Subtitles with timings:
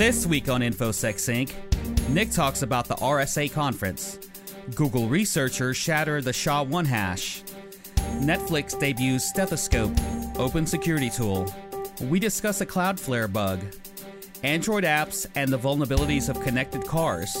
[0.00, 1.54] This week on InfoSec Sync,
[2.08, 4.18] Nick talks about the RSA conference.
[4.74, 7.42] Google researchers shatter the SHA 1 hash.
[8.16, 9.92] Netflix debuts Stethoscope,
[10.38, 11.54] open security tool.
[12.00, 13.60] We discuss a Cloudflare bug.
[14.42, 17.36] Android apps and the vulnerabilities of connected cars.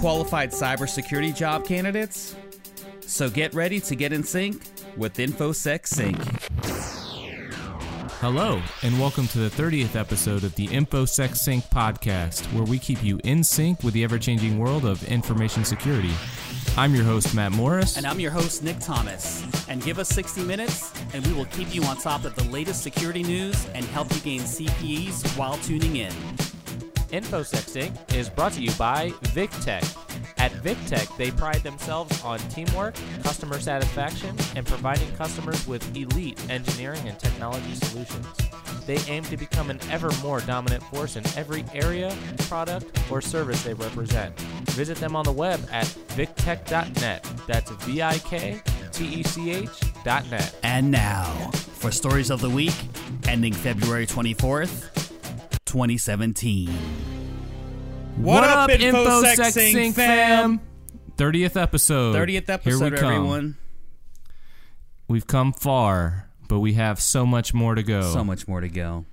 [0.00, 2.36] Qualified cybersecurity job candidates?
[3.06, 4.64] So get ready to get in sync
[4.98, 6.59] with InfoSec Sync.
[8.20, 13.02] Hello, and welcome to the 30th episode of the InfoSec Sync podcast, where we keep
[13.02, 16.12] you in sync with the ever changing world of information security.
[16.76, 17.96] I'm your host, Matt Morris.
[17.96, 19.42] And I'm your host, Nick Thomas.
[19.70, 22.82] And give us 60 minutes, and we will keep you on top of the latest
[22.82, 26.12] security news and help you gain CPEs while tuning in.
[27.12, 30.09] InfoSec Sync is brought to you by VikTech.
[30.40, 37.06] At VikTech, they pride themselves on teamwork, customer satisfaction, and providing customers with elite engineering
[37.06, 38.26] and technology solutions.
[38.86, 42.16] They aim to become an ever more dominant force in every area,
[42.48, 44.34] product, or service they represent.
[44.70, 45.84] Visit them on the web at
[46.16, 47.22] viktech.net.
[47.46, 49.68] That's V I K T E C H
[50.04, 50.58] dot net.
[50.62, 52.74] And now, for stories of the week,
[53.28, 54.88] ending February 24th,
[55.66, 57.19] 2017.
[58.20, 60.60] What, up, InfoSec, Sync fam?
[61.16, 62.14] 30th episode.
[62.14, 63.12] 30th episode, Here we come.
[63.14, 63.56] everyone.
[65.08, 68.02] We've come far, but we have so much more to go.
[68.12, 69.06] So much more to go.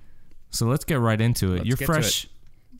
[0.50, 1.56] So let's get right into it.
[1.56, 2.26] Let's You're get to fresh,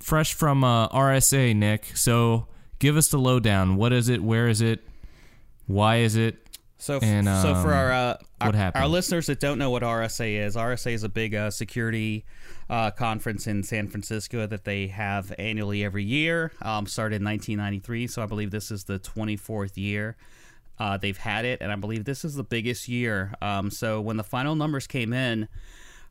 [0.01, 1.97] fresh from uh, RSA, Nick.
[1.97, 2.47] So
[2.79, 3.77] give us the lowdown.
[3.77, 4.23] What is it?
[4.23, 4.87] Where is it?
[5.67, 6.37] Why is it?
[6.77, 9.71] So, f- And, so for um, our, uh, our what our listeners that don't know
[9.71, 12.25] what RSA is, RSA is a big uh, security
[12.71, 16.53] uh, conference in San Francisco that they have annually every year.
[16.63, 20.17] Um, started in 1993, so I believe this is the 24th year
[20.79, 23.35] uh, they've had it, and I believe this is the biggest year.
[23.43, 25.49] Um, so when the final numbers came in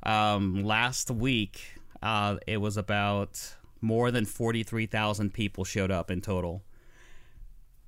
[0.03, 1.61] um, last week,
[2.01, 6.63] uh, it was about more than 43,000 people showed up in total.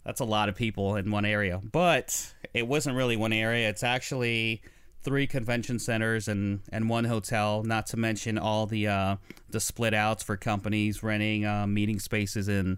[0.06, 1.60] That's a lot of people in one area.
[1.72, 3.70] But it wasn't really one area.
[3.70, 4.62] It's actually
[5.02, 9.16] three convention centers and, and one hotel, not to mention all the uh,
[9.50, 12.78] the split outs for companies renting uh, meeting spaces in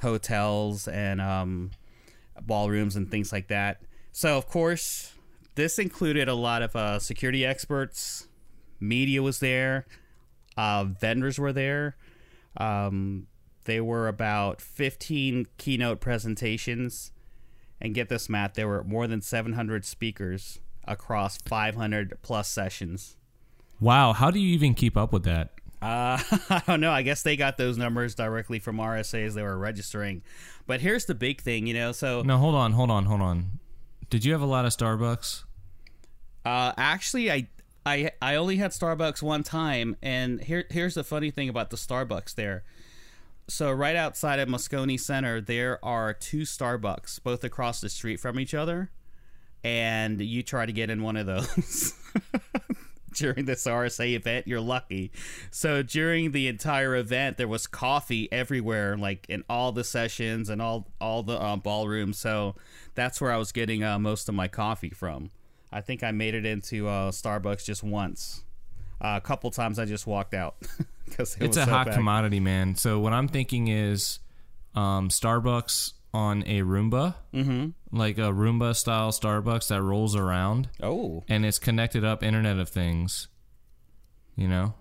[0.00, 1.70] hotels and um,
[2.40, 3.80] ballrooms and things like that.
[4.12, 5.14] So, of course,
[5.54, 8.26] this included a lot of uh, security experts,
[8.78, 9.86] media was there,
[10.56, 11.96] uh, vendors were there.
[12.56, 13.26] Um,
[13.64, 17.12] there were about 15 keynote presentations.
[17.80, 23.16] And get this, Matt, there were more than 700 speakers across 500 plus sessions.
[23.80, 25.50] Wow, how do you even keep up with that?
[25.80, 26.18] Uh,
[26.50, 26.92] I don't know.
[26.92, 30.22] I guess they got those numbers directly from RSA as they were registering.
[30.66, 31.92] But here's the big thing, you know.
[31.92, 33.58] So No, hold on, hold on, hold on.
[34.08, 35.44] Did you have a lot of Starbucks?
[36.44, 37.48] Uh, actually, I,
[37.84, 41.76] I, I only had Starbucks one time, and here, here's the funny thing about the
[41.76, 42.64] Starbucks there.
[43.48, 48.38] So right outside of Moscone Center, there are two Starbucks, both across the street from
[48.38, 48.90] each other,
[49.64, 51.94] and you try to get in one of those.
[53.14, 55.12] During this RSA event, you're lucky.
[55.50, 60.62] So during the entire event, there was coffee everywhere, like in all the sessions and
[60.62, 62.16] all all the uh, ballrooms.
[62.18, 62.54] So
[62.94, 65.30] that's where I was getting uh, most of my coffee from.
[65.70, 68.44] I think I made it into uh, Starbucks just once.
[68.98, 70.54] Uh, a couple times I just walked out
[71.04, 71.96] because it it's a so hot packed.
[71.98, 72.76] commodity, man.
[72.76, 74.20] So what I'm thinking is
[74.74, 77.70] um, Starbucks on a Roomba, mm-hmm.
[77.92, 82.68] Like a Roomba style Starbucks that rolls around Oh, and it's connected up Internet of
[82.68, 83.28] Things.
[84.34, 84.74] You know,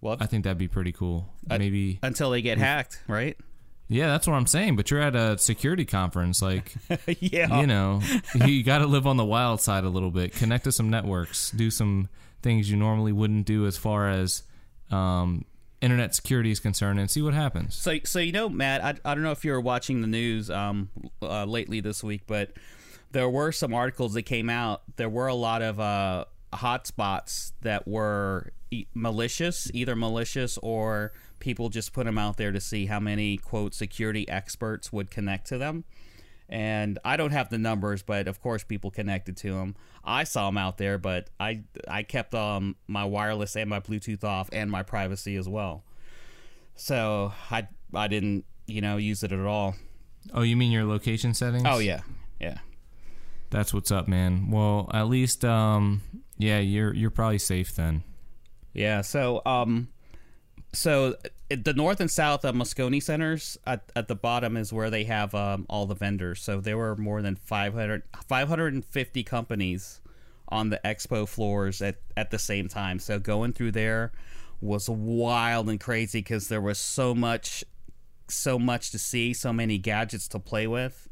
[0.00, 1.32] well, I think that'd be pretty cool.
[1.48, 3.36] Maybe, until they get hacked, right?
[3.88, 4.76] yeah, that's what I'm saying.
[4.76, 6.72] But you're at a security conference, like
[7.20, 7.60] yeah.
[7.60, 8.00] you know,
[8.34, 10.32] you got to live on the wild side a little bit.
[10.32, 12.08] Connect to some networks, do some
[12.42, 14.44] things you normally wouldn't do as far as
[14.90, 15.44] um,
[15.80, 17.74] internet security is concerned, and see what happens.
[17.74, 20.50] So, so you know, Matt, I, I don't know if you were watching the news
[20.50, 20.90] um,
[21.22, 22.52] uh, lately this week, but
[23.12, 24.82] there were some articles that came out.
[24.96, 31.68] There were a lot of uh, hotspots that were e- malicious, either malicious or people
[31.70, 35.58] just put them out there to see how many quote security experts would connect to
[35.58, 35.84] them.
[36.50, 39.76] And I don't have the numbers, but of course people connected to them.
[40.04, 44.24] I saw them out there, but I I kept um my wireless and my Bluetooth
[44.24, 45.84] off and my privacy as well.
[46.74, 49.76] So I I didn't you know use it at all.
[50.34, 51.64] Oh, you mean your location settings?
[51.66, 52.00] Oh yeah,
[52.40, 52.58] yeah.
[53.50, 54.50] That's what's up, man.
[54.50, 56.02] Well, at least, um,
[56.38, 58.04] yeah, you're you're probably safe then.
[58.72, 59.00] Yeah.
[59.00, 59.88] So, um,
[60.72, 61.16] so
[61.50, 65.34] the north and south of Moscone centers at, at the bottom is where they have
[65.34, 66.40] um, all the vendors.
[66.40, 70.00] So there were more than 500, 550 companies
[70.48, 73.00] on the expo floors at, at the same time.
[73.00, 74.12] So going through there
[74.60, 77.64] was wild and crazy because there was so much,
[78.28, 81.08] so much to see, so many gadgets to play with.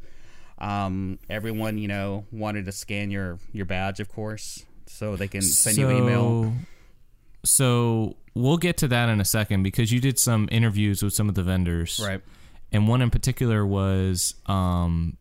[0.59, 5.41] Um, everyone, you know, wanted to scan your your badge, of course, so they can
[5.41, 6.53] send you an email.
[7.49, 11.29] So we'll get to that in a second because you did some interviews with some
[11.31, 12.21] of the vendors, Right.
[12.71, 15.17] And one in particular was um,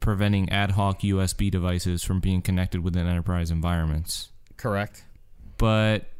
[0.00, 4.28] preventing ad hoc USB devices from being connected within enterprise environments.
[4.58, 5.02] Correct.
[5.56, 6.10] But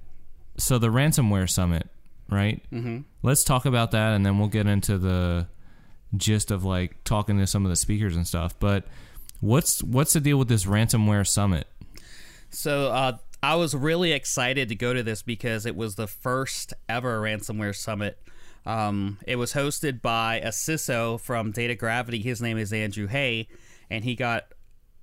[0.57, 1.87] so the ransomware summit,
[2.31, 2.63] right?
[2.73, 3.01] Mm-hmm.
[3.23, 5.47] Let's talk about that, and then we'll get into the
[6.17, 8.59] gist of like talking to some of the speakers and stuff.
[8.59, 8.87] But
[9.41, 11.67] what's what's the deal with this ransomware summit?
[12.49, 16.75] So uh, I was really excited to go to this because it was the first
[16.89, 18.19] ever ransomware summit.
[18.67, 22.23] Um, it was hosted by a CISO from DataGravity.
[22.23, 23.49] His name is Andrew Hay,
[23.89, 24.53] and he got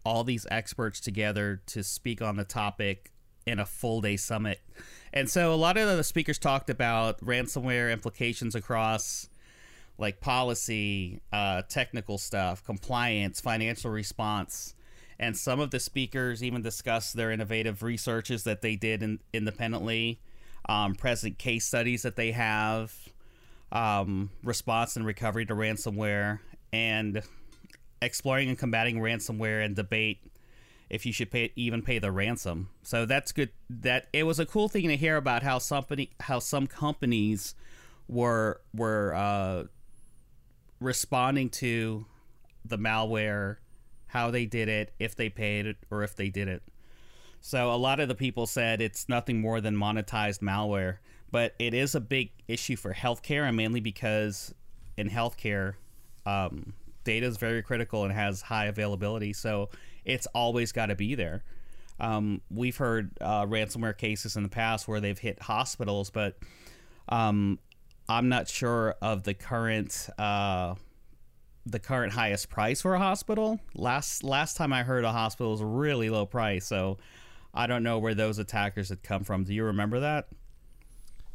[0.04, 3.12] all these experts together to speak on the topic
[3.48, 4.62] in a full day summit.
[5.12, 9.30] And so a lot of the speakers talked about ransomware implications across
[9.98, 14.76] like policy, uh, technical stuff, compliance, financial response.
[15.20, 20.22] And some of the speakers even discussed their innovative researches that they did in, independently,
[20.70, 22.94] um, present case studies that they have,
[23.72, 26.40] um, response and recovery to ransomware,
[26.72, 27.24] and
[28.02, 30.20] exploring and combating ransomware and debate
[30.90, 32.70] if you should pay even pay the ransom.
[32.84, 33.50] So that's good.
[33.70, 37.56] That it was a cool thing to hear about how somebody how some companies
[38.08, 39.64] were were uh,
[40.80, 42.06] responding to
[42.64, 43.58] the malware,
[44.08, 46.64] how they did it, if they paid it or if they didn't.
[47.42, 50.98] So a lot of the people said it's nothing more than monetized malware,
[51.32, 54.54] but it is a big issue for healthcare, and mainly because
[54.98, 55.76] in healthcare,
[56.26, 56.74] um,
[57.04, 59.70] data is very critical and has high availability, so
[60.04, 61.44] it's always got to be there.
[62.00, 66.38] Um, we've heard uh, ransomware cases in the past where they've hit hospitals, but
[67.10, 67.60] um,
[68.10, 70.76] I'm not sure of the current uh,
[71.72, 73.60] the current highest price for a hospital.
[73.76, 76.98] Last last time I heard a hospital was a really low price, so
[77.54, 79.44] I don't know where those attackers had come from.
[79.44, 80.28] Do you remember that?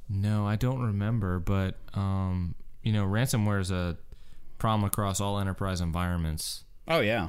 [0.09, 3.97] No, I don't remember, but um, you know, ransomware is a
[4.59, 6.65] problem across all enterprise environments.
[6.89, 7.29] Oh yeah,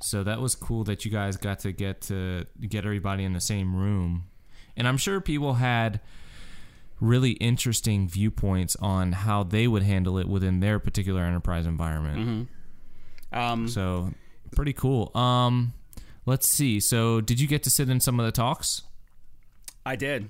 [0.00, 3.40] So that was cool that you guys got to get to get everybody in the
[3.40, 4.24] same room.
[4.76, 6.00] And I'm sure people had
[7.02, 12.48] really interesting viewpoints on how they would handle it within their particular enterprise environment.
[13.32, 14.12] um, So
[14.54, 15.10] pretty cool.
[15.16, 15.72] Um
[16.26, 16.78] let's see.
[16.78, 18.82] So did you get to sit in some of the talks?
[19.84, 20.28] I did.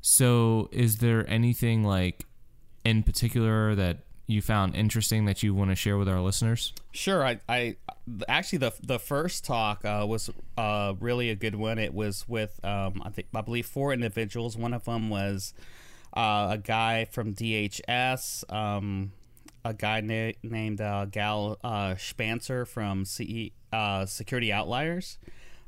[0.00, 2.24] So is there anything like
[2.84, 6.72] in particular that you found interesting that you want to share with our listeners?
[6.92, 7.24] Sure.
[7.24, 7.76] I, I
[8.28, 11.78] actually the the first talk uh, was uh, really a good one.
[11.78, 14.56] It was with um, I think I believe four individuals.
[14.56, 15.54] One of them was
[16.14, 19.12] uh, a guy from DHS, um,
[19.64, 25.18] a guy na- named uh, Gal uh, Shpantzer from CE, uh, Security Outliers.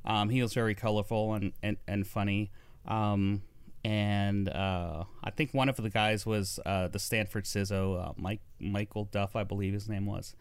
[0.04, 2.50] Um, he was very colorful and and, and funny.
[2.86, 3.42] Um,
[3.84, 9.42] and I think one of the guys was the Stanford CISO, Mike Michael Duff, I
[9.42, 10.36] believe his name was,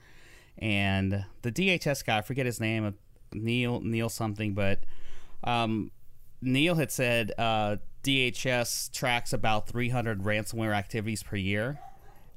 [0.58, 2.96] and the DHS guy, I forget his name,
[3.34, 4.80] Neil Neil something, but
[5.44, 5.92] um,
[6.42, 11.80] Neil had said uh, DHS tracks about 300 ransomware activities per year,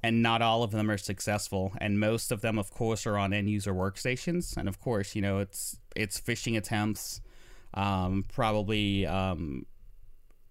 [0.03, 3.33] and not all of them are successful, and most of them, of course, are on
[3.33, 7.21] end user workstations, and of course, you know, it's it's phishing attempts,
[7.75, 9.06] um, probably.
[9.06, 9.67] Um,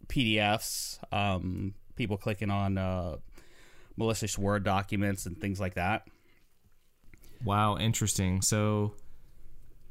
[0.08, 3.18] PDFs, um, people clicking on uh,
[3.98, 6.08] malicious Word documents and things like that.
[7.44, 8.42] Wow, interesting.
[8.42, 8.94] So,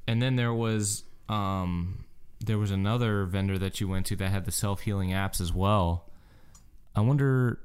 [0.07, 2.05] and then there was um,
[2.41, 5.53] there was another vendor that you went to that had the self healing apps as
[5.53, 6.11] well.
[6.95, 7.59] I wonder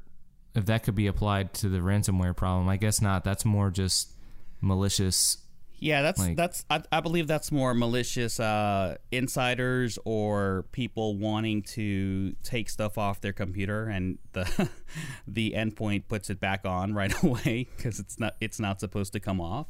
[0.56, 2.70] if that could be applied to the ransomware problem.
[2.70, 3.24] I guess not.
[3.24, 4.14] That's more just
[4.62, 5.38] malicious.
[5.80, 11.62] Yeah, that's Like- that's I, I believe that's more malicious uh, insiders or people wanting
[11.64, 14.70] to take stuff off their computer and the
[15.28, 19.20] the endpoint puts it back on right away because it's not it's not supposed to
[19.20, 19.68] come off.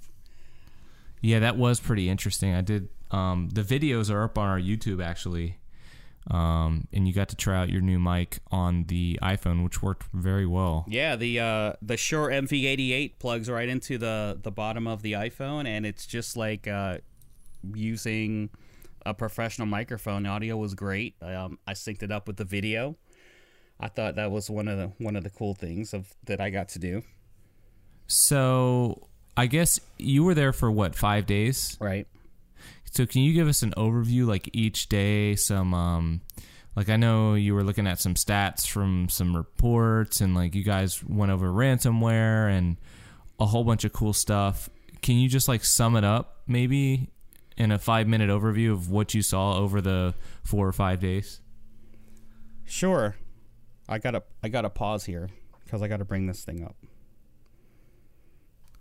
[1.21, 2.53] Yeah, that was pretty interesting.
[2.53, 2.89] I did.
[3.11, 5.57] Um, the videos are up on our YouTube actually,
[6.29, 10.03] um, and you got to try out your new mic on the iPhone, which worked
[10.13, 10.85] very well.
[10.87, 15.65] Yeah, the uh, the Shure MV88 plugs right into the the bottom of the iPhone,
[15.65, 16.97] and it's just like uh,
[17.73, 18.49] using
[19.05, 20.23] a professional microphone.
[20.23, 21.15] The audio was great.
[21.21, 22.97] Um, I synced it up with the video.
[23.79, 26.49] I thought that was one of the one of the cool things of that I
[26.49, 27.03] got to do.
[28.07, 31.77] So I guess you were there for what five days?
[31.79, 32.07] Right.
[32.97, 36.21] So can you give us an overview, like each day, some um,
[36.75, 40.63] like I know you were looking at some stats from some reports, and like you
[40.63, 42.75] guys went over ransomware and
[43.39, 44.67] a whole bunch of cool stuff.
[45.03, 47.11] Can you just like sum it up, maybe
[47.55, 51.39] in a five minute overview of what you saw over the four or five days?
[52.65, 53.15] Sure.
[53.87, 55.29] I gotta I gotta pause here
[55.63, 56.75] because I gotta bring this thing up.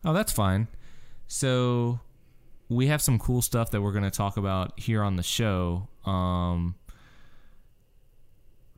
[0.06, 0.68] Oh, that's fine.
[1.26, 2.00] So
[2.68, 5.88] we have some cool stuff that we're going to talk about here on the show.
[6.04, 6.74] Um,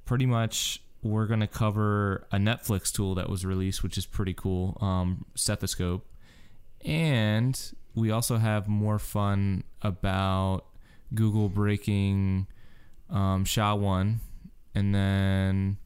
[0.05, 4.35] pretty much, we're going to cover a Netflix tool that was released, which is pretty
[4.35, 6.07] cool, um, Stethoscope.
[6.85, 7.59] And
[7.95, 10.65] we also have more fun about
[11.15, 12.47] Google breaking
[13.11, 14.19] um, SHA-1.
[14.75, 15.79] And then,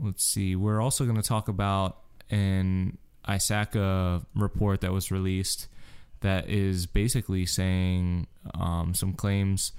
[0.00, 1.98] let's see, we're also going to talk about
[2.30, 2.98] an
[3.28, 5.66] ISACA report that was released
[6.20, 9.72] that is basically saying um, some claims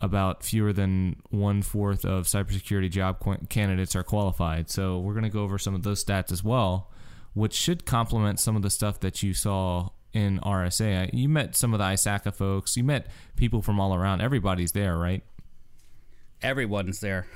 [0.00, 4.68] about fewer than one fourth of cybersecurity job qu- candidates are qualified.
[4.68, 6.90] So we're going to go over some of those stats as well,
[7.34, 11.10] which should complement some of the stuff that you saw in RSA.
[11.12, 12.76] You met some of the ISACA folks.
[12.76, 14.20] You met people from all around.
[14.20, 15.22] Everybody's there, right?
[16.42, 17.26] Everyone's there.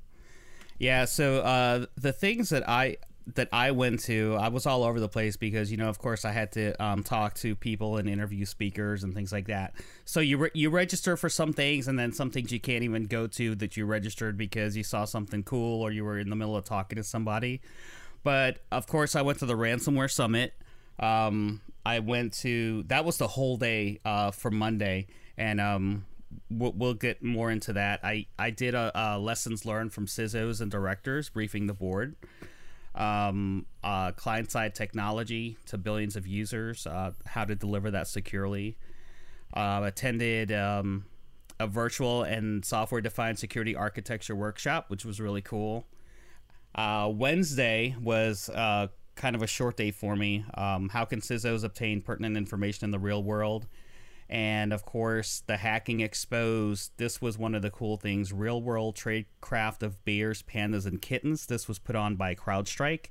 [0.78, 1.04] yeah.
[1.04, 5.08] So uh, the things that I that I went to, I was all over the
[5.08, 8.44] place because you know, of course, I had to um, talk to people and interview
[8.44, 9.74] speakers and things like that.
[10.04, 13.04] So you re- you register for some things, and then some things you can't even
[13.04, 16.36] go to that you registered because you saw something cool or you were in the
[16.36, 17.62] middle of talking to somebody.
[18.22, 20.54] But of course, I went to the ransomware summit.
[20.98, 25.06] Um, I went to that was the whole day uh, for Monday,
[25.38, 26.04] and um,
[26.50, 28.00] we'll, we'll, get more into that.
[28.02, 32.16] I I did a, a lessons learned from CISOs and directors briefing the board
[32.94, 38.76] um, uh, client side technology to billions of users, uh, how to deliver that securely.
[39.52, 41.04] Uh, attended um,
[41.60, 45.86] a virtual and software defined security architecture workshop, which was really cool.
[46.74, 50.44] Uh, Wednesday was uh, kind of a short day for me.
[50.54, 53.66] Um, how can CISOs obtain pertinent information in the real world?
[54.28, 56.92] And of course, the hacking exposed.
[56.96, 61.46] This was one of the cool things real world tradecraft of bears, pandas, and kittens.
[61.46, 63.06] This was put on by CrowdStrike.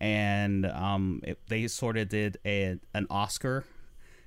[0.00, 3.64] And um, it, they sort of did a, an Oscar,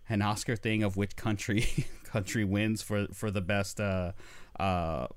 [0.10, 1.68] an Oscar thing of which country
[2.04, 4.14] country wins for, for the best uh,
[4.60, 5.08] uh,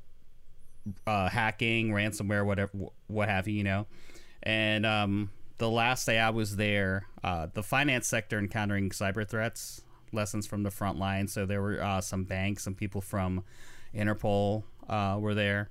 [1.06, 2.72] uh, hacking, ransomware, whatever,
[3.06, 3.86] what have you, you know.
[4.42, 9.82] And um, the last day I was there, uh, the finance sector encountering cyber threats
[10.12, 11.28] lessons from the front line.
[11.28, 13.44] So there were uh, some banks, some people from
[13.94, 15.70] Interpol uh, were there.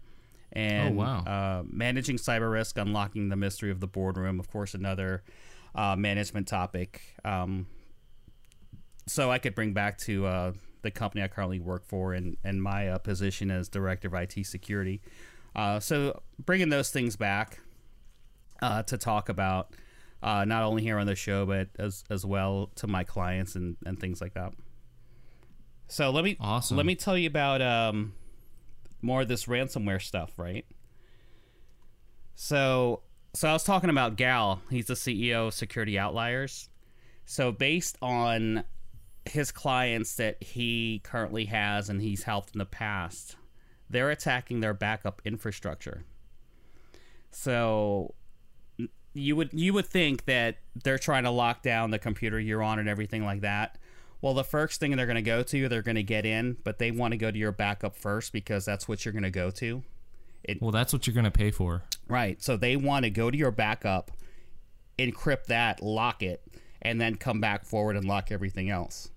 [0.52, 1.20] And oh, wow.
[1.20, 5.24] uh, managing cyber risk, unlocking the mystery of the boardroom, of course, another
[5.76, 7.02] uh, management topic.
[7.24, 7.68] Um,
[9.06, 12.62] so I could bring back to uh, the company I currently work for and, and
[12.64, 15.02] my uh, position as director of IT security.
[15.80, 17.60] so bringing those things back
[18.62, 19.74] to talk about
[20.22, 23.78] uh, not only here on the show, but as as well to my clients and,
[23.86, 24.54] and things like that.
[25.88, 26.78] So let me awesome.
[26.78, 28.14] let me tell you about um,
[29.02, 30.66] more of this ransomware stuff, right?
[32.36, 33.02] So
[33.34, 34.62] so I was talking about Gal.
[34.70, 36.70] He's the CEO of Security Outliers.
[37.26, 38.64] So based on
[39.26, 43.36] his clients that he currently has and he's helped in the past,
[43.90, 46.04] they're attacking their backup infrastructure.
[47.32, 48.16] So
[49.20, 52.80] you would you would think that they're trying to lock down the computer you're on
[52.80, 53.78] and everything like that.
[54.22, 56.78] Well, the first thing they're going to go to, they're going to get in, but
[56.78, 59.50] they want to go to your backup first because that's what you're going to go
[59.52, 59.84] to.
[60.44, 61.84] It, well, that's what you're going to pay for.
[62.08, 62.42] Right.
[62.42, 64.12] So they want to go to your backup,
[64.98, 66.44] encrypt that, lock it,
[66.82, 69.10] and then come back forward and lock everything else.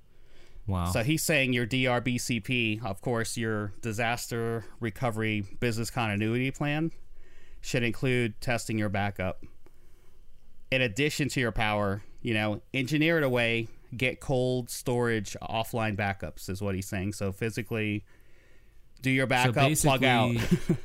[0.69, 0.87] Wow.
[0.87, 6.93] So he's saying your DRBCP, of course, your disaster recovery business continuity plan,
[7.61, 9.45] should include testing your backup
[10.73, 16.49] in addition to your power, you know, engineer it away, get cold storage offline backups
[16.49, 17.13] is what he's saying.
[17.13, 18.05] So physically
[19.03, 20.35] do your backup, so plug out.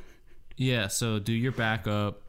[0.58, 2.20] yeah, so do your backup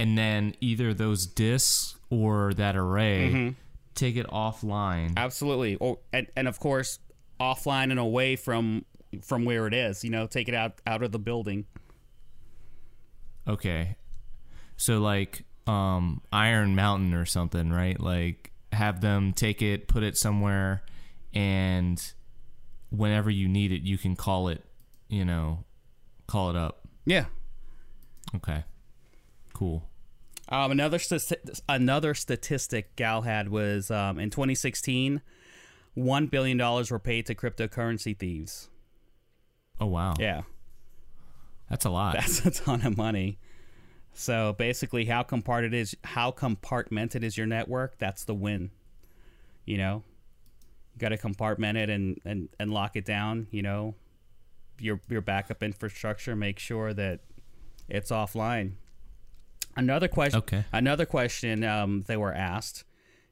[0.00, 3.48] and then either those disks or that array mm-hmm.
[3.94, 5.12] take it offline.
[5.18, 5.76] Absolutely.
[5.76, 6.98] Or and, and of course
[7.38, 8.86] offline and away from
[9.20, 11.66] from where it is, you know, take it out out of the building.
[13.46, 13.96] Okay.
[14.78, 17.98] So like um, Iron Mountain or something, right?
[18.00, 20.82] Like have them take it, put it somewhere,
[21.34, 22.02] and
[22.90, 24.64] whenever you need it, you can call it.
[25.08, 25.64] You know,
[26.26, 26.86] call it up.
[27.04, 27.26] Yeah.
[28.34, 28.64] Okay.
[29.52, 29.88] Cool.
[30.48, 35.22] Um, another st- another statistic Gal had was um, in 2016,
[35.94, 38.68] one billion dollars were paid to cryptocurrency thieves.
[39.80, 40.14] Oh wow!
[40.18, 40.42] Yeah.
[41.68, 42.14] That's a lot.
[42.14, 43.38] That's a ton of money.
[44.18, 47.98] So basically, how compartmented is how compartmented is your network?
[47.98, 48.70] That's the win.
[49.66, 50.04] You know,
[50.94, 53.46] you got to compartment it and, and, and lock it down.
[53.50, 53.94] You know,
[54.80, 56.34] your your backup infrastructure.
[56.34, 57.20] Make sure that
[57.88, 58.76] it's offline.
[59.76, 60.38] Another question.
[60.38, 60.64] Okay.
[60.72, 62.84] Another question um, they were asked: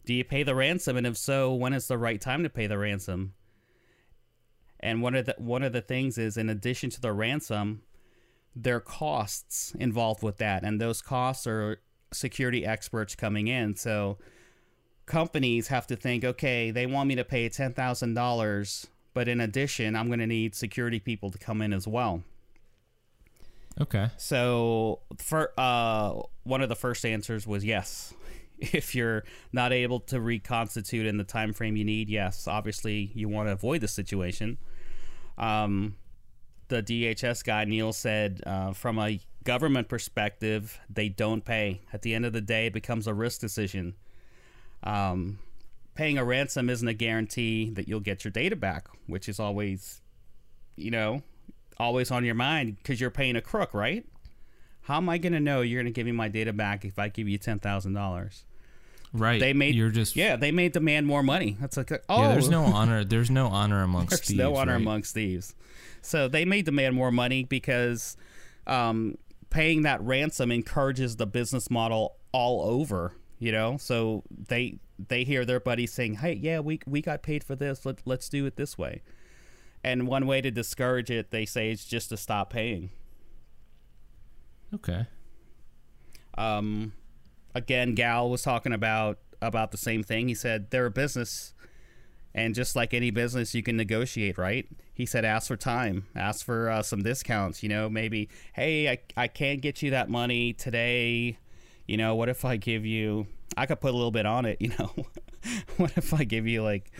[0.04, 2.66] Do you pay the ransom, and if so, when is the right time to pay
[2.66, 3.32] the ransom?
[4.80, 7.80] And one of the one of the things is, in addition to the ransom,
[8.56, 11.80] there are costs involved with that, and those costs are
[12.12, 13.74] security experts coming in.
[13.76, 14.18] So
[15.06, 19.40] companies have to think, okay, they want me to pay ten thousand dollars, but in
[19.40, 22.22] addition, I'm going to need security people to come in as well.
[23.80, 24.08] Okay.
[24.16, 28.14] So, for uh, one of the first answers was yes.
[28.56, 33.28] If you're not able to reconstitute in the time frame you need, yes, obviously you
[33.28, 34.58] want to avoid the situation.
[35.36, 35.96] Um,
[36.68, 41.80] the DHS guy Neil said, uh, from a government perspective, they don't pay.
[41.92, 43.94] At the end of the day, it becomes a risk decision.
[44.82, 45.38] Um,
[45.94, 50.00] paying a ransom isn't a guarantee that you'll get your data back, which is always,
[50.76, 51.22] you know,
[51.78, 54.04] always on your mind because you're paying a crook, right?
[54.82, 56.98] How am I going to know you're going to give me my data back if
[56.98, 58.44] I give you ten thousand dollars?
[59.14, 59.38] Right.
[59.38, 61.56] They made You're just yeah, they may demand more money.
[61.60, 63.04] That's like oh, Yeah, there's no honor.
[63.04, 64.38] There's no honor amongst there's thieves.
[64.38, 64.80] no honor right?
[64.80, 65.54] amongst thieves.
[66.02, 68.16] So they may demand more money because
[68.66, 69.16] um,
[69.50, 73.12] paying that ransom encourages the business model all over.
[73.38, 74.78] You know, so they
[75.08, 77.86] they hear their buddies saying, "Hey, yeah, we we got paid for this.
[77.86, 79.02] Let let's do it this way."
[79.84, 82.90] And one way to discourage it, they say, is just to stop paying.
[84.74, 85.06] Okay.
[86.38, 86.94] Um,
[87.54, 90.28] again, Gal was talking about about the same thing.
[90.28, 91.54] He said they're a business,
[92.34, 94.66] and just like any business, you can negotiate, right?
[94.92, 97.62] He said, ask for time, ask for uh, some discounts.
[97.62, 101.38] You know, maybe, hey, I I can't get you that money today.
[101.86, 103.26] You know, what if I give you?
[103.56, 104.58] I could put a little bit on it.
[104.64, 104.92] You know,
[105.76, 106.90] what if I give you like,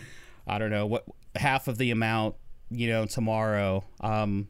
[0.47, 2.35] I don't know, what half of the amount?
[2.69, 3.83] You know, tomorrow.
[4.01, 4.47] Um,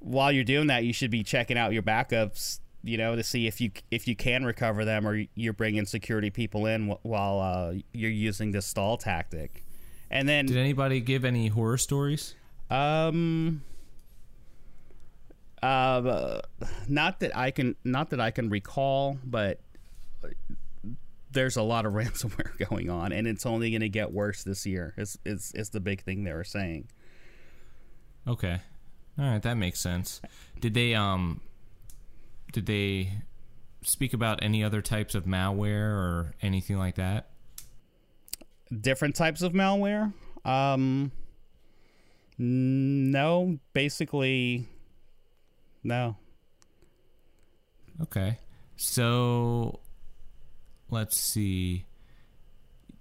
[0.00, 3.46] while you're doing that, you should be checking out your backups, you know, to see
[3.46, 7.74] if you if you can recover them or you're bringing security people in while uh,
[7.92, 9.64] you're using this stall tactic.
[10.10, 12.34] And then, Did anybody give any horror stories?
[12.70, 13.62] um,
[15.62, 16.40] uh,
[16.88, 19.60] not that I can not that I can recall, but
[21.30, 24.64] there's a lot of ransomware going on, and it's only going to get worse this
[24.66, 24.94] year.
[24.96, 26.88] Is is is the big thing they were saying.
[28.26, 28.60] Okay.
[29.18, 30.20] All right, that makes sense.
[30.60, 31.40] Did they um
[32.52, 33.12] did they
[33.82, 37.30] speak about any other types of malware or anything like that?
[38.70, 40.12] different types of malware.
[40.44, 41.12] Um,
[42.38, 44.66] no, basically,
[45.82, 46.16] no.
[48.02, 48.38] Okay.
[48.76, 49.80] So
[50.90, 51.84] let's see.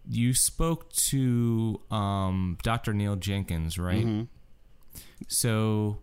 [0.09, 2.93] You spoke to um, Dr.
[2.93, 4.05] Neil Jenkins, right?
[4.05, 4.23] Mm-hmm.
[5.27, 5.99] So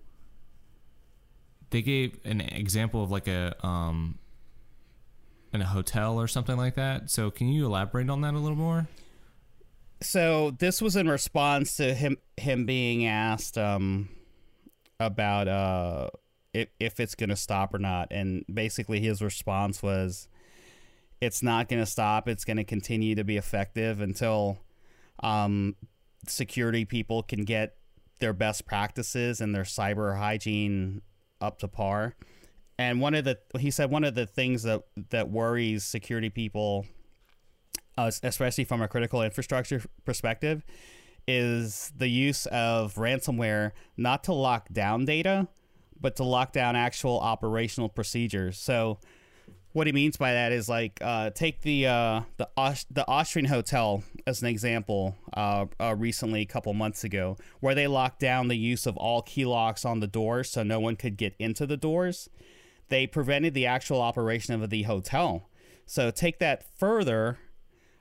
[1.75, 4.17] they gave an example of like a um
[5.53, 7.11] in a hotel or something like that.
[7.11, 8.87] So can you elaborate on that a little more?
[10.01, 14.09] So this was in response to him him being asked um,
[15.01, 16.11] about uh,
[16.53, 20.29] if if it's going to stop or not, and basically his response was,
[21.21, 22.29] "It's not going to stop.
[22.29, 24.59] It's going to continue to be effective until
[25.25, 25.75] um,
[26.29, 27.79] security people can get
[28.21, 31.03] their best practices and their cyber hygiene
[31.44, 32.14] up to par."
[32.78, 36.87] And one of the he said one of the things that that worries security people
[37.96, 40.64] uh, especially from a critical infrastructure perspective,
[41.26, 45.48] is the use of ransomware not to lock down data,
[46.00, 48.59] but to lock down actual operational procedures.
[48.59, 48.98] So,
[49.75, 52.49] what he means by that is like uh, take the uh, the
[52.91, 55.17] the Austrian hotel as an example.
[55.37, 59.21] Uh, uh, recently, a couple months ago, where they locked down the use of all
[59.21, 62.31] key locks on the doors, so no one could get into the doors.
[62.89, 65.51] They prevented the actual operation of the hotel.
[65.87, 67.39] So take that further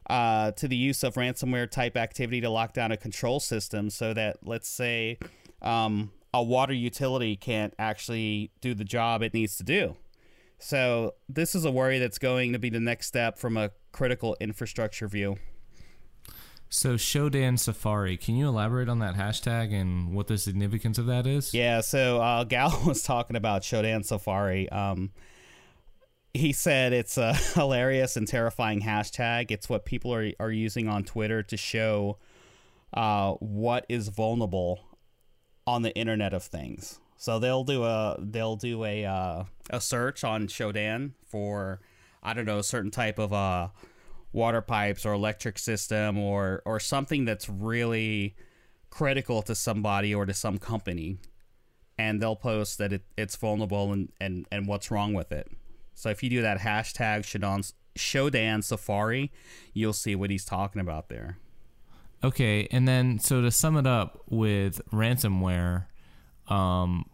[0.07, 4.13] uh, to the use of ransomware type activity to lock down a control system so
[4.13, 5.17] that, let's say,
[5.61, 9.95] um, a water utility can't actually do the job it needs to do.
[10.63, 14.37] So, this is a worry that's going to be the next step from a critical
[14.39, 15.37] infrastructure view.
[16.69, 21.27] So Shodan Safari, can you elaborate on that hashtag and what the significance of that
[21.27, 21.53] is?
[21.53, 24.67] Yeah, so uh, Gal was talking about Shodan Safari.
[24.69, 25.11] Um,
[26.33, 29.51] he said it's a hilarious and terrifying hashtag.
[29.51, 32.17] It's what people are, are using on Twitter to show
[32.91, 34.79] uh, what is vulnerable
[35.67, 36.99] on the Internet of Things.
[37.23, 41.79] So they'll do a they'll do a uh, a search on Shodan for
[42.21, 43.69] I don't know a certain type of uh,
[44.33, 48.35] water pipes or electric system or or something that's really
[48.89, 51.17] critical to somebody or to some company,
[51.97, 55.49] and they'll post that it, it's vulnerable and, and and what's wrong with it.
[55.93, 59.31] So if you do that hashtag Shodan Shodan Safari,
[59.73, 61.37] you'll see what he's talking about there.
[62.21, 65.85] Okay, and then so to sum it up with ransomware,
[66.49, 67.05] um,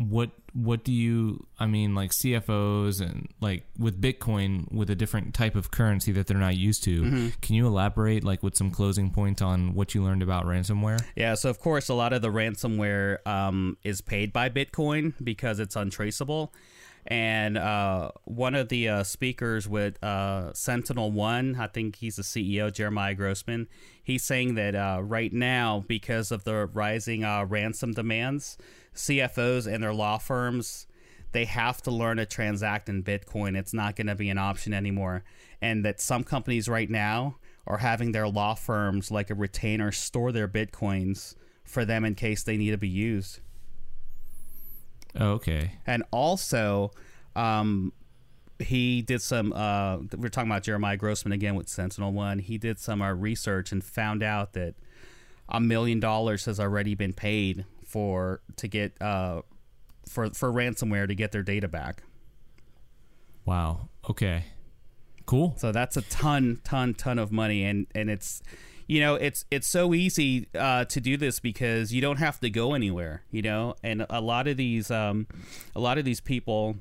[0.00, 5.34] what what do you I mean like CFOs and like with Bitcoin with a different
[5.34, 7.30] type of currency that they're not used to.
[7.42, 11.04] Can you elaborate like with some closing points on what you learned about ransomware?
[11.14, 15.60] Yeah, so of course, a lot of the ransomware um, is paid by Bitcoin because
[15.60, 16.52] it's untraceable.
[17.06, 22.72] And uh, one of the uh, speakers with uh, SentinelOne, I think he's the CEO,
[22.72, 23.68] Jeremiah Grossman.
[24.10, 28.58] He's saying that uh, right now, because of the rising uh, ransom demands,
[28.94, 30.86] CFOs and their law firms
[31.32, 33.56] they have to learn to transact in Bitcoin.
[33.56, 35.24] It's not going to be an option anymore.
[35.62, 40.32] And that some companies right now are having their law firms, like a retainer, store
[40.32, 43.40] their Bitcoins for them in case they need to be used.
[45.14, 45.78] Oh, okay.
[45.86, 46.90] And also,
[47.36, 47.92] um,
[48.62, 49.52] he did some.
[49.52, 52.40] Uh, we're talking about Jeremiah Grossman again with SentinelOne.
[52.40, 54.74] He did some uh, research and found out that
[55.48, 59.42] a million dollars has already been paid for to get uh,
[60.08, 62.02] for for ransomware to get their data back.
[63.44, 63.88] Wow.
[64.08, 64.44] Okay.
[65.26, 65.54] Cool.
[65.58, 68.42] So that's a ton, ton, ton of money, and and it's,
[68.86, 72.50] you know, it's it's so easy uh, to do this because you don't have to
[72.50, 75.26] go anywhere, you know, and a lot of these, um,
[75.76, 76.76] a lot of these people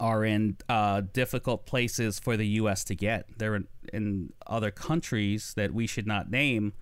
[0.00, 2.84] are in uh, difficult places for the U.S.
[2.84, 3.26] to get.
[3.38, 6.74] They're in, in other countries that we should not name.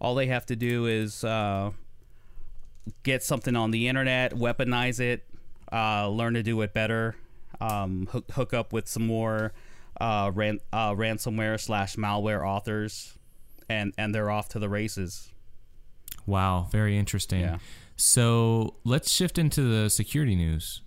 [0.00, 1.72] All they have to do is uh,
[3.02, 5.24] get something on the internet, weaponize it,
[5.72, 7.16] uh, learn to do it better,
[7.60, 9.52] um, hook, hook up with some more
[10.00, 13.16] uh, ran, uh, ransomware slash malware authors,
[13.68, 15.30] and and they're off to the races.
[16.26, 16.68] Wow.
[16.70, 17.40] Very interesting.
[17.40, 17.58] Yeah.
[17.96, 20.80] So let's shift into the security news.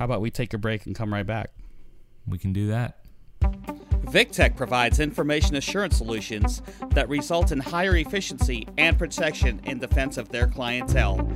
[0.00, 1.50] How about we take a break and come right back?
[2.26, 3.00] We can do that.
[4.06, 10.30] VikTech provides information assurance solutions that result in higher efficiency and protection in defense of
[10.30, 11.30] their clientele.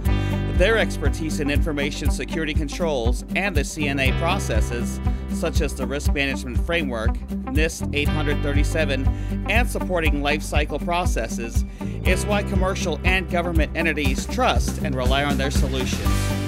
[0.55, 4.99] Their expertise in information security controls and the CNA processes,
[5.29, 7.13] such as the Risk Management Framework,
[7.53, 11.67] NIST 837, and supporting lifecycle processes,
[12.07, 16.44] is why commercial and government entities trust and rely on their solutions.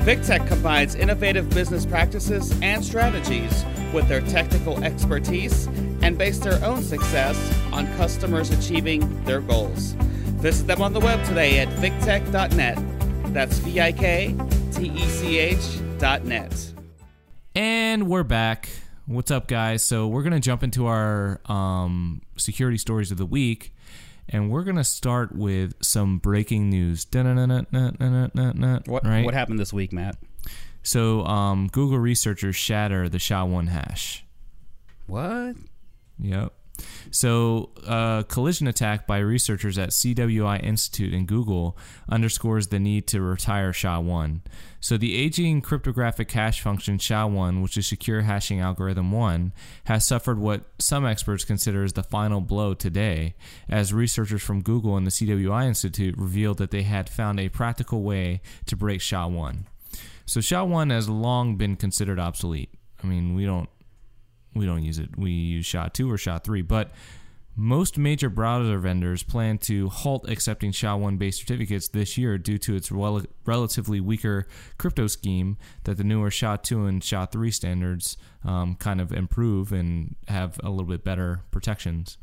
[0.00, 5.66] VikTech combines innovative business practices and strategies with their technical expertise
[6.00, 7.36] and base their own success
[7.70, 9.92] on customers achieving their goals.
[10.40, 12.78] Visit them on the web today at viktech.net.
[13.34, 14.34] That's V I K
[14.72, 16.72] T E C H dot net.
[17.54, 18.70] And we're back.
[19.04, 19.84] What's up, guys?
[19.84, 23.74] So we're gonna jump into our um, security stories of the week,
[24.30, 27.04] and we're gonna start with some breaking news.
[28.86, 29.24] What, right?
[29.24, 30.16] what happened this week, Matt?
[30.82, 34.24] So um, Google researchers shatter the SHA-1 hash.
[35.06, 35.56] What?
[36.18, 36.52] Yep.
[37.10, 41.76] So, a collision attack by researchers at CWI Institute and Google
[42.08, 44.40] underscores the need to retire SHA-1.
[44.80, 49.52] So, the aging cryptographic hash function SHA-1, which is Secure Hashing Algorithm 1,
[49.84, 53.34] has suffered what some experts consider as the final blow today,
[53.68, 58.02] as researchers from Google and the CWI Institute revealed that they had found a practical
[58.02, 59.64] way to break SHA-1.
[60.26, 62.70] So, SHA-1 has long been considered obsolete.
[63.02, 63.68] I mean, we don't
[64.54, 65.16] we don't use it.
[65.16, 66.90] We use SHA-2 or SHA-3, but
[67.56, 72.74] most major browser vendors plan to halt accepting SHA-1 based certificates this year due to
[72.74, 74.46] its rel- relatively weaker
[74.78, 80.58] crypto scheme that the newer SHA-2 and SHA-3 standards um, kind of improve and have
[80.62, 82.16] a little bit better protections.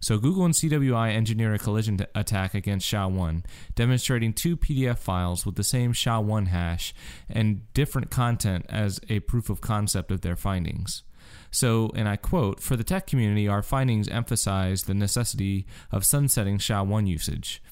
[0.00, 5.44] So Google and CWI engineer a collision t- attack against SHA-1, demonstrating two PDF files
[5.44, 6.94] with the same SHA-1 hash
[7.28, 11.02] and different content as a proof of concept of their findings.
[11.50, 16.58] So, and I quote, for the tech community, our findings emphasize the necessity of sunsetting
[16.58, 17.62] SHA-1 usage.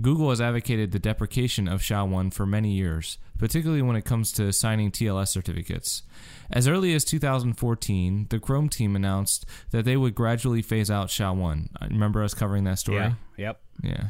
[0.00, 4.52] Google has advocated the deprecation of SHA-1 for many years, particularly when it comes to
[4.52, 6.02] signing TLS certificates.
[6.50, 11.68] As early as 2014, the Chrome team announced that they would gradually phase out SHA-1.
[11.80, 12.98] I uh, Remember us covering that story?
[12.98, 13.12] Yeah.
[13.36, 13.60] Yep.
[13.82, 14.08] Yeah.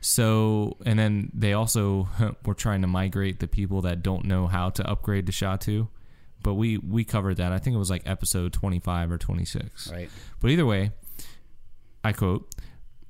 [0.00, 2.08] So, and then they also
[2.44, 5.88] were trying to migrate the people that don't know how to upgrade to SHA-2.
[6.46, 7.50] But we we covered that.
[7.50, 9.90] I think it was like episode 25 or 26.
[9.90, 10.08] Right.
[10.38, 10.92] But either way,
[12.04, 12.54] I quote,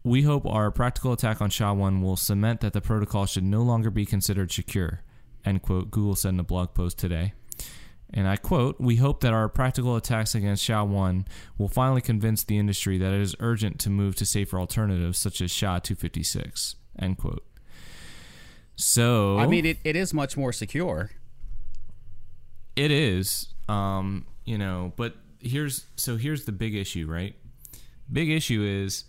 [0.02, 3.90] we hope our practical attack on SHA-1 will cement that the protocol should no longer
[3.90, 5.02] be considered secure.
[5.44, 5.90] End quote.
[5.90, 7.34] Google said in a blog post today.
[8.14, 11.26] And I quote, We hope that our practical attacks against SHA-1
[11.58, 15.42] will finally convince the industry that it is urgent to move to safer alternatives such
[15.42, 16.76] as SHA-256.
[16.98, 17.44] End quote.
[18.76, 21.10] So I mean, it, it is much more secure.
[22.76, 27.34] It is, um, you know, but here's so here's the big issue, right?
[28.12, 29.04] Big issue is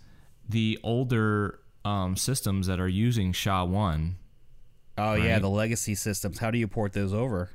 [0.48, 4.14] the older um, systems that are using SHA-1
[4.98, 6.38] Oh yeah, the legacy systems.
[6.38, 7.50] How do you port those over?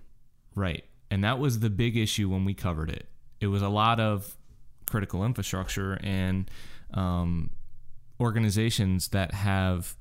[0.56, 0.86] Right.
[1.12, 3.08] And that was the big issue when we covered it.
[3.41, 4.38] It was a lot of
[4.88, 6.49] critical infrastructure and
[6.93, 7.52] um,
[8.19, 9.95] organizations that have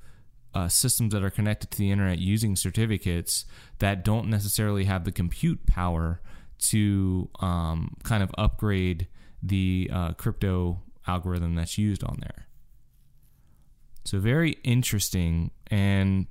[0.53, 3.45] uh, systems that are connected to the internet using certificates
[3.79, 6.21] that don't necessarily have the compute power
[6.59, 9.07] to um, kind of upgrade
[9.41, 12.47] the uh, crypto algorithm that's used on there.
[14.05, 15.51] So, very interesting.
[15.67, 16.27] And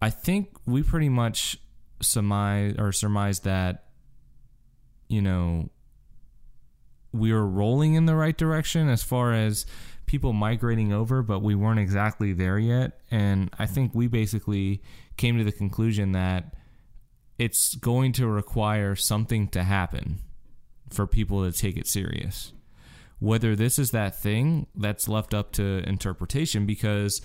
[0.00, 1.58] I think we pretty much
[2.00, 3.84] surmise or surmise that
[5.08, 5.70] you know
[7.14, 9.66] we were rolling in the right direction as far as
[10.06, 13.00] people migrating over, but we weren't exactly there yet.
[13.10, 14.82] And I think we basically
[15.16, 16.54] came to the conclusion that
[17.38, 20.18] it's going to require something to happen
[20.90, 22.52] for people to take it serious.
[23.20, 27.22] Whether this is that thing, that's left up to interpretation because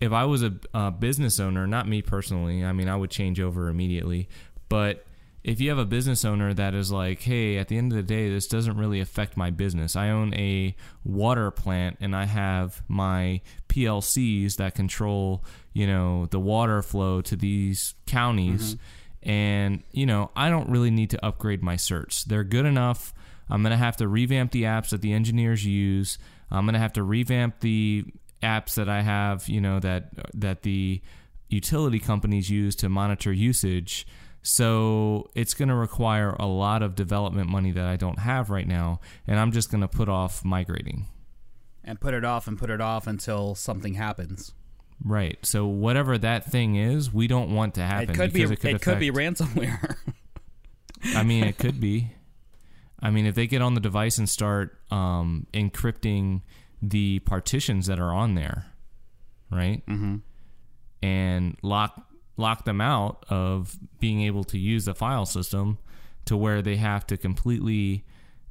[0.00, 3.40] if I was a, a business owner, not me personally, I mean, I would change
[3.40, 4.28] over immediately.
[4.68, 5.04] But
[5.44, 8.02] if you have a business owner that is like, hey, at the end of the
[8.02, 9.96] day, this doesn't really affect my business.
[9.96, 10.74] I own a
[11.04, 17.36] water plant and I have my PLCs that control, you know, the water flow to
[17.36, 18.74] these counties.
[18.74, 19.30] Mm-hmm.
[19.30, 22.24] And, you know, I don't really need to upgrade my certs.
[22.24, 23.14] They're good enough.
[23.48, 26.18] I'm going to have to revamp the apps that the engineers use.
[26.50, 28.04] I'm going to have to revamp the
[28.42, 31.00] apps that I have, you know, that that the
[31.48, 34.06] utility companies use to monitor usage.
[34.48, 38.66] So it's going to require a lot of development money that I don't have right
[38.66, 41.04] now, and I'm just going to put off migrating.
[41.84, 44.54] And put it off and put it off until something happens.
[45.04, 45.36] Right.
[45.42, 48.08] So whatever that thing is, we don't want to happen.
[48.08, 48.46] It could be.
[48.46, 49.96] because It could, be ransomware.
[51.14, 52.12] I mean, it could be.
[53.00, 56.40] I mean, if they get on the device and start um, encrypting
[56.80, 58.64] the partitions that are on there,
[59.50, 60.16] right, mm-hmm.
[61.02, 62.07] and lock
[62.38, 65.78] lock them out of being able to use the file system
[66.24, 68.04] to where they have to completely,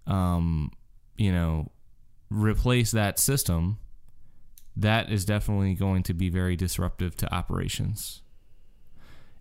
[0.05, 0.71] um,
[1.15, 1.71] you know,
[2.29, 3.79] replace that system,
[4.75, 8.21] that is definitely going to be very disruptive to operations.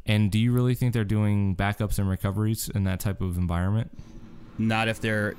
[0.07, 3.91] And do you really think they're doing backups and recoveries in that type of environment?
[4.59, 5.35] not if they're,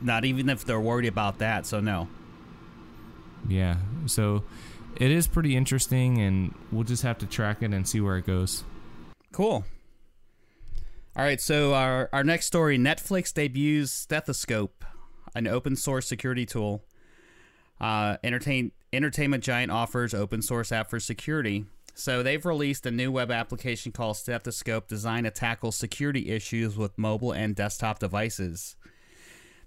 [0.00, 1.66] not even if they're worried about that.
[1.66, 2.08] So no.
[3.48, 3.76] Yeah.
[4.06, 4.44] So
[4.96, 8.26] it is pretty interesting, and we'll just have to track it and see where it
[8.26, 8.64] goes.
[9.32, 9.64] Cool.
[11.16, 14.84] All right, so our, our next story Netflix debuts Stethoscope,
[15.34, 16.84] an open source security tool.
[17.80, 21.64] Uh, entertain, entertainment giant offers open source app for security.
[21.94, 26.96] So they've released a new web application called Stethoscope designed to tackle security issues with
[26.96, 28.76] mobile and desktop devices.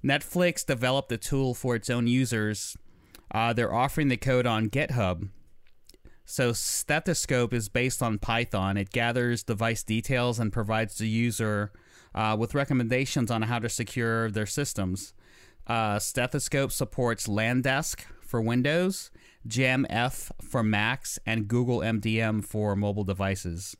[0.03, 2.77] Netflix developed the tool for its own users.
[3.34, 5.30] Uh, they're offering the code on GitHub.
[6.26, 8.78] So Stethoscope is based on Python.
[8.78, 11.72] It gathers device details and provides the user
[12.15, 15.13] uh, with recommendations on how to secure their systems.
[15.67, 19.12] Uh, Stethoscope supports LANDesk for Windows,
[19.48, 23.76] Jamf for Macs, and Google MDM for mobile devices.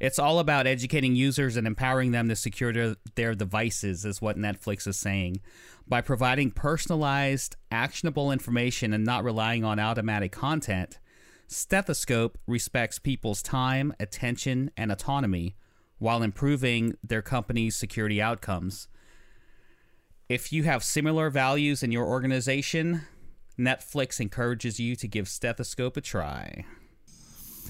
[0.00, 4.36] It's all about educating users and empowering them to secure their, their devices, is what
[4.36, 5.40] Netflix is saying.
[5.86, 10.98] By providing personalized, actionable information and not relying on automatic content,
[11.46, 15.56] Stethoscope respects people's time, attention, and autonomy
[15.98, 18.88] while improving their company's security outcomes.
[20.28, 23.02] If you have similar values in your organization,
[23.58, 26.64] Netflix encourages you to give Stethoscope a try.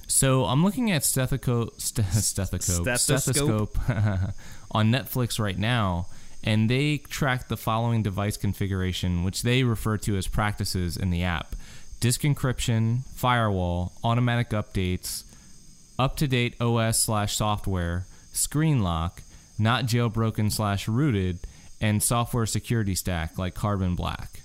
[0.07, 3.77] So I'm looking at Stethoscope, st- Stethoscope, Stethoscope?
[3.77, 3.79] Stethoscope
[4.71, 6.07] on Netflix right now,
[6.45, 11.25] and they track the following device configuration, which they refer to as practices in the
[11.25, 11.57] app:
[11.99, 15.25] disk encryption, firewall, automatic updates,
[15.99, 19.23] up-to-date OS slash software, screen lock,
[19.59, 21.39] not jailbroken slash rooted,
[21.81, 24.43] and software security stack like Carbon Black.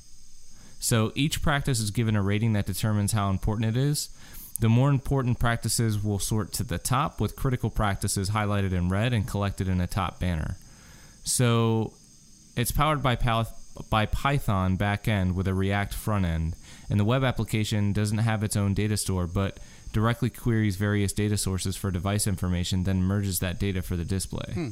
[0.79, 4.09] So each practice is given a rating that determines how important it is.
[4.61, 9.11] The more important practices will sort to the top, with critical practices highlighted in red
[9.11, 10.55] and collected in a top banner.
[11.29, 11.93] So
[12.55, 13.15] it's powered by
[13.89, 16.55] by Python backend with a React front end,
[16.89, 19.59] and the web application doesn't have its own data store, but
[19.93, 24.53] directly queries various data sources for device information, then merges that data for the display.
[24.53, 24.69] Hmm.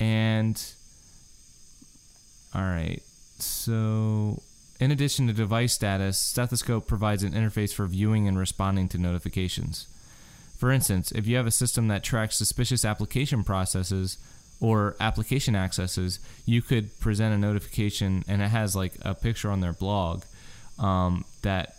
[0.00, 0.62] And
[2.54, 3.02] all right,
[3.38, 4.42] so
[4.80, 9.86] in addition to device status, Stethoscope provides an interface for viewing and responding to notifications.
[10.56, 14.18] For instance, if you have a system that tracks suspicious application processes
[14.60, 19.60] or application accesses, you could present a notification and it has like a picture on
[19.60, 20.24] their blog
[20.78, 21.76] um, that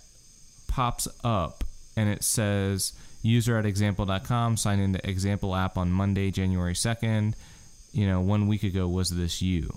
[0.67, 1.63] pops up
[1.97, 7.33] and it says user at example.com signed into example app on Monday, January 2nd.
[7.91, 9.73] You know, one week ago was this you.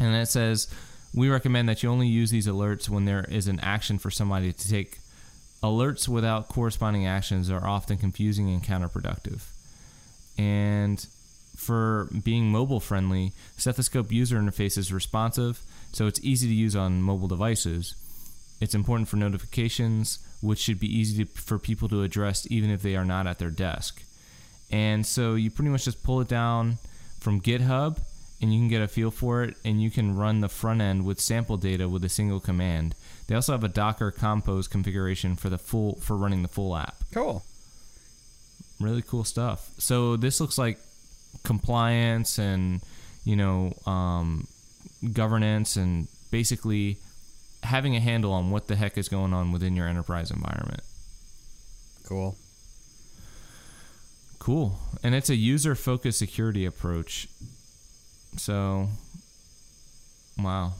[0.00, 0.66] And it says,
[1.14, 4.52] we recommend that you only use these alerts when there is an action for somebody
[4.52, 4.98] to take.
[5.62, 9.42] Alerts without corresponding actions are often confusing and counterproductive.
[10.36, 11.06] And
[11.64, 17.02] for being mobile friendly, Stethoscope user interface is responsive, so it's easy to use on
[17.02, 17.94] mobile devices.
[18.60, 22.82] It's important for notifications, which should be easy to, for people to address even if
[22.82, 24.02] they are not at their desk.
[24.70, 26.78] And so you pretty much just pull it down
[27.20, 27.98] from GitHub
[28.40, 31.04] and you can get a feel for it and you can run the front end
[31.04, 32.94] with sample data with a single command.
[33.26, 36.96] They also have a Docker Compose configuration for the full for running the full app.
[37.12, 37.44] Cool.
[38.80, 39.70] Really cool stuff.
[39.78, 40.78] So this looks like
[41.42, 42.80] compliance and
[43.24, 44.46] you know um,
[45.12, 46.98] governance and basically
[47.62, 50.82] having a handle on what the heck is going on within your enterprise environment.
[52.06, 52.36] Cool.
[54.38, 54.78] Cool.
[55.02, 57.28] And it's a user focused security approach.
[58.36, 58.88] So,
[60.38, 60.74] wow.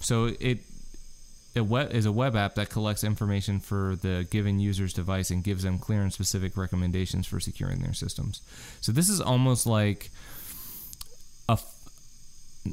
[0.00, 0.60] So it
[1.54, 5.42] it web, is a web app that collects information for the given user's device and
[5.42, 8.40] gives them clear and specific recommendations for securing their systems.
[8.80, 10.10] So this is almost like
[11.48, 11.58] a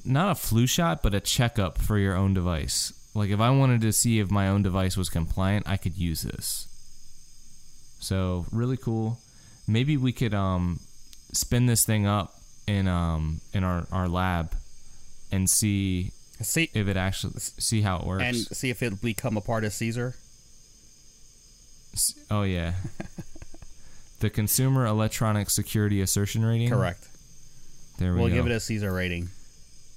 [0.06, 2.94] not a flu shot, but a checkup for your own device.
[3.16, 6.22] Like if I wanted to see if my own device was compliant, I could use
[6.22, 6.68] this.
[8.00, 9.18] So really cool.
[9.68, 10.80] Maybe we could um,
[11.34, 12.36] spin this thing up
[12.68, 14.56] in um, in our, our lab
[15.32, 18.24] and see See if it actually see how it works.
[18.24, 20.16] and see if it'll become a part of Caesar.
[22.30, 22.74] Oh yeah,
[24.20, 26.70] the Consumer Electronic Security Assertion Rating.
[26.70, 27.08] Correct.
[27.98, 28.24] There we go.
[28.26, 29.30] We'll give it a Caesar rating.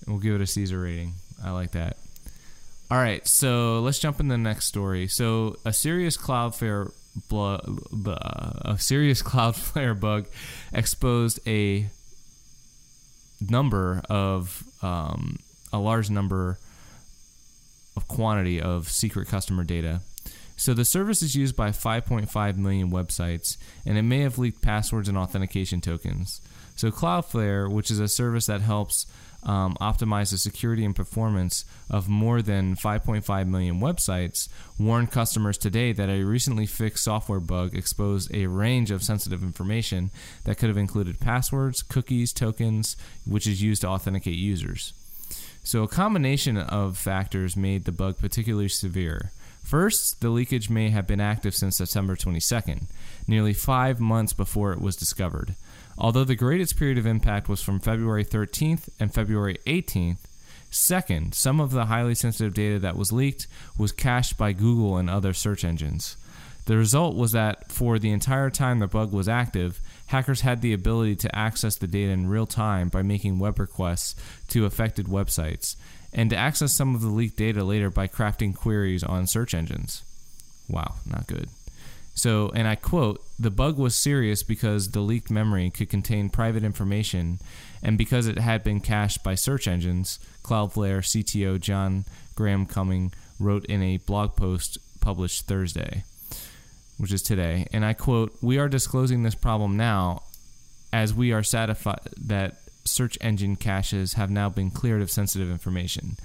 [0.06, 1.12] We'll give it a Caesar rating.
[1.44, 1.98] I like that.
[2.90, 5.06] All right, so let's jump in the next story.
[5.06, 6.90] So, a serious Cloudflare
[7.28, 7.56] bl-
[7.92, 10.26] bl- a serious Cloudflare bug
[10.72, 11.86] exposed a
[13.40, 15.38] number of um,
[15.72, 16.58] a large number
[17.96, 20.00] of quantity of secret customer data.
[20.56, 23.56] So the service is used by 5.5 million websites,
[23.86, 26.42] and it may have leaked passwords and authentication tokens.
[26.76, 29.06] So Cloudflare, which is a service that helps
[29.42, 35.92] um, optimize the security and performance of more than 5.5 million websites, warned customers today
[35.92, 40.10] that a recently fixed software bug exposed a range of sensitive information
[40.44, 44.92] that could have included passwords, cookies, tokens, which is used to authenticate users.
[45.70, 49.30] So, a combination of factors made the bug particularly severe.
[49.62, 52.88] First, the leakage may have been active since September 22nd,
[53.28, 55.54] nearly five months before it was discovered.
[55.96, 60.24] Although the greatest period of impact was from February 13th and February 18th,
[60.72, 63.46] second, some of the highly sensitive data that was leaked
[63.78, 66.16] was cached by Google and other search engines.
[66.66, 69.78] The result was that for the entire time the bug was active,
[70.10, 74.16] hackers had the ability to access the data in real time by making web requests
[74.48, 75.76] to affected websites,
[76.12, 80.02] and to access some of the leaked data later by crafting queries on search engines.
[80.68, 81.48] Wow, not good.
[82.14, 86.64] So, and I quote, the bug was serious because the leaked memory could contain private
[86.64, 87.38] information
[87.80, 93.64] and because it had been cached by search engines, Cloudflare CTO John Graham Cumming wrote
[93.66, 96.02] in a blog post published Thursday
[97.00, 100.22] which is today, and I quote, We are disclosing this problem now
[100.92, 106.16] as we are satisfied that search engine caches have now been cleared of sensitive information.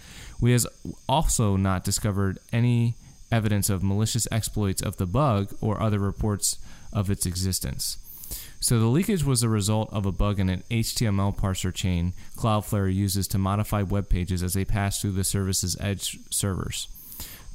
[0.41, 0.67] We has
[1.07, 2.95] also not discovered any
[3.31, 6.57] evidence of malicious exploits of the bug or other reports
[6.91, 7.97] of its existence.
[8.59, 12.93] So the leakage was a result of a bug in an HTML parser chain Cloudflare
[12.93, 16.87] uses to modify web pages as they pass through the service's edge servers.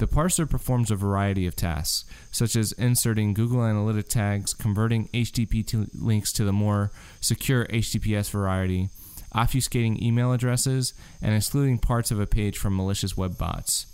[0.01, 5.91] The parser performs a variety of tasks, such as inserting Google Analytic tags, converting HTTP
[5.93, 6.91] links to the more
[7.21, 8.89] secure HTTPS variety,
[9.35, 13.85] obfuscating email addresses, and excluding parts of a page from malicious web bots.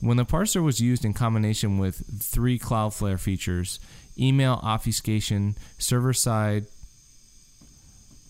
[0.00, 3.80] When the parser was used in combination with three Cloudflare features
[4.16, 6.66] email obfuscation, server side,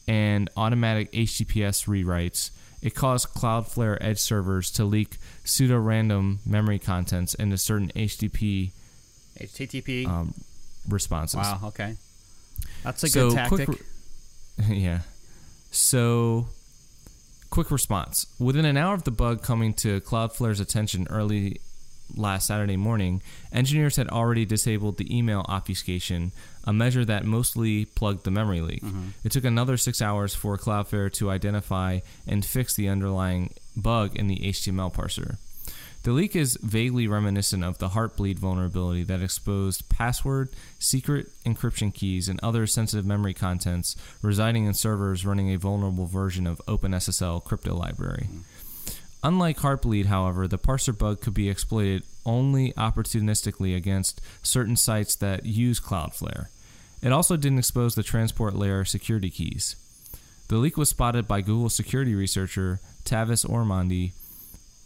[0.09, 7.35] and automatic HTTPS rewrites, it caused Cloudflare Edge servers to leak pseudo random memory contents
[7.35, 8.71] into certain HTTP
[9.41, 10.07] HTTP.
[10.07, 10.35] um,
[10.89, 11.37] responses.
[11.39, 11.61] wow.
[11.65, 11.97] Okay.
[12.85, 13.67] That's a So, good tactic.
[13.67, 13.81] quick
[14.69, 15.01] yeah.
[15.71, 16.49] So,
[17.51, 18.27] quick response.
[18.39, 21.61] Within an hour of the bug coming to Cloudflare's attention early
[22.15, 23.23] last Saturday morning,
[23.53, 26.33] engineers had already disabled the email obfuscation,
[26.65, 28.83] a measure that mostly plugged the memory leak.
[29.25, 34.27] It took another six hours for Cloudflare to identify and fix the underlying bug in
[34.27, 35.37] the HTML parser.
[36.03, 40.49] The leak is vaguely reminiscent of the Heartbleed vulnerability that exposed password,
[40.81, 46.45] secret encryption keys, and other sensitive memory contents residing in servers running a vulnerable version
[46.45, 48.25] of OpenSSL crypto library.
[48.25, 48.41] Hmm.
[49.25, 55.47] Unlike Heartbleed, however, the parser bug could be exploited only opportunistically against certain sites that
[55.47, 56.47] use Cloudflare.
[57.01, 59.77] It also didn't expose the transport layer security keys.
[60.49, 64.13] The leak was spotted by Google security researcher Tavis Ormandy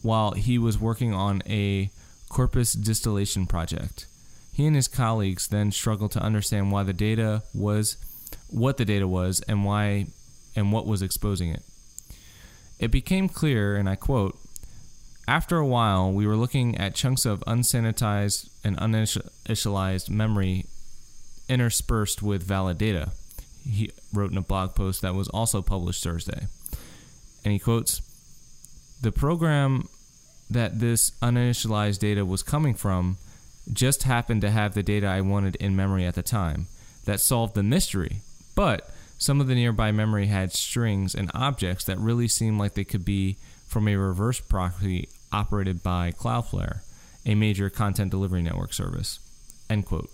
[0.03, 1.91] while he was working on a
[2.29, 4.07] corpus distillation project.
[4.53, 7.97] He and his colleagues then struggled to understand why the data was
[8.49, 10.07] what the data was and why
[10.55, 11.63] and what was exposing it.
[12.79, 14.39] It became clear, and I quote,
[15.29, 20.67] after a while, we were looking at chunks of unsanitized and uninitialized memory
[21.49, 23.11] interspersed with valid data.
[23.69, 26.47] He wrote in a blog post that was also published Thursday.
[27.45, 28.01] And he quotes
[29.01, 29.89] The program
[30.49, 33.19] that this uninitialized data was coming from
[33.73, 36.69] just happened to have the data I wanted in memory at the time.
[37.05, 38.23] That solved the mystery.
[38.55, 42.85] But some of the nearby memory had strings and objects that really seemed like they
[42.85, 43.37] could be
[43.67, 46.81] from a reverse proxy operated by Cloudflare,
[47.25, 49.19] a major content delivery network service.
[49.69, 50.11] End quote.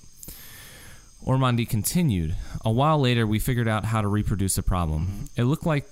[1.25, 2.37] Ormandy continued.
[2.65, 5.07] A while later, we figured out how to reproduce the problem.
[5.07, 5.41] Mm-hmm.
[5.41, 5.89] It looked like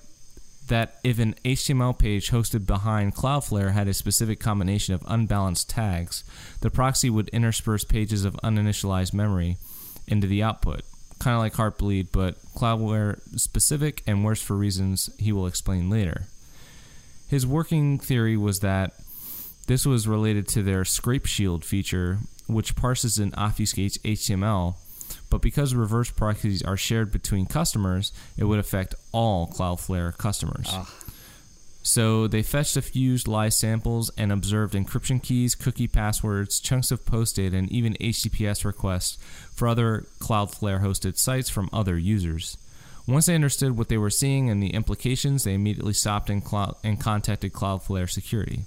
[0.71, 6.23] that if an HTML page hosted behind Cloudflare had a specific combination of unbalanced tags,
[6.61, 9.57] the proxy would intersperse pages of uninitialized memory
[10.07, 10.83] into the output.
[11.19, 16.27] Kind of like Heartbleed, but Cloudflare specific and worse for reasons he will explain later.
[17.27, 18.93] His working theory was that
[19.67, 24.75] this was related to their Scrape Shield feature, which parses and obfuscates HTML,
[25.29, 30.67] but because reverse proxies are shared between customers, it would affect all Cloudflare customers.
[30.69, 30.89] Ah.
[31.83, 37.05] So they fetched a few live samples and observed encryption keys, cookie passwords, chunks of
[37.05, 39.17] post data, and even HTTPS requests
[39.53, 42.57] for other Cloudflare hosted sites from other users.
[43.07, 46.43] Once they understood what they were seeing and the implications, they immediately stopped and,
[46.83, 48.65] and contacted Cloudflare Security.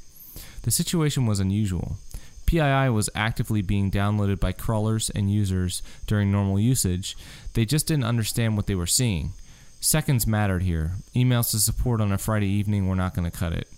[0.63, 1.99] The situation was unusual.
[2.47, 7.17] PII was actively being downloaded by crawlers and users during normal usage.
[7.55, 9.33] They just didn't understand what they were seeing.
[9.81, 10.93] Seconds mattered here.
[11.15, 13.69] Emails to support on a Friday evening were not going to cut it.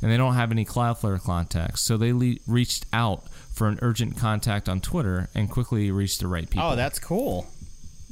[0.00, 4.16] And they don't have any Cloudflare contacts, so they le- reached out for an urgent
[4.16, 6.68] contact on Twitter and quickly reached the right oh, people.
[6.68, 7.48] Oh, that's cool.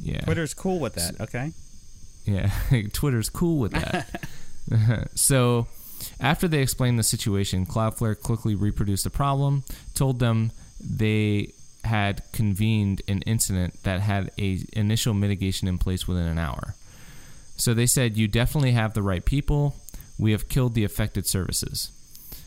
[0.03, 0.23] yeah.
[0.23, 1.21] Twitter's cool with that.
[1.21, 1.53] Okay.
[2.25, 2.51] Yeah,
[2.93, 4.21] Twitter's cool with that.
[5.15, 5.69] so,
[6.21, 9.63] after they explained the situation, Cloudflare quickly reproduced the problem,
[9.97, 11.53] told them they
[11.85, 16.75] had convened an incident that had a initial mitigation in place within an hour.
[17.57, 19.77] So they said, "You definitely have the right people.
[20.19, 21.91] We have killed the affected services."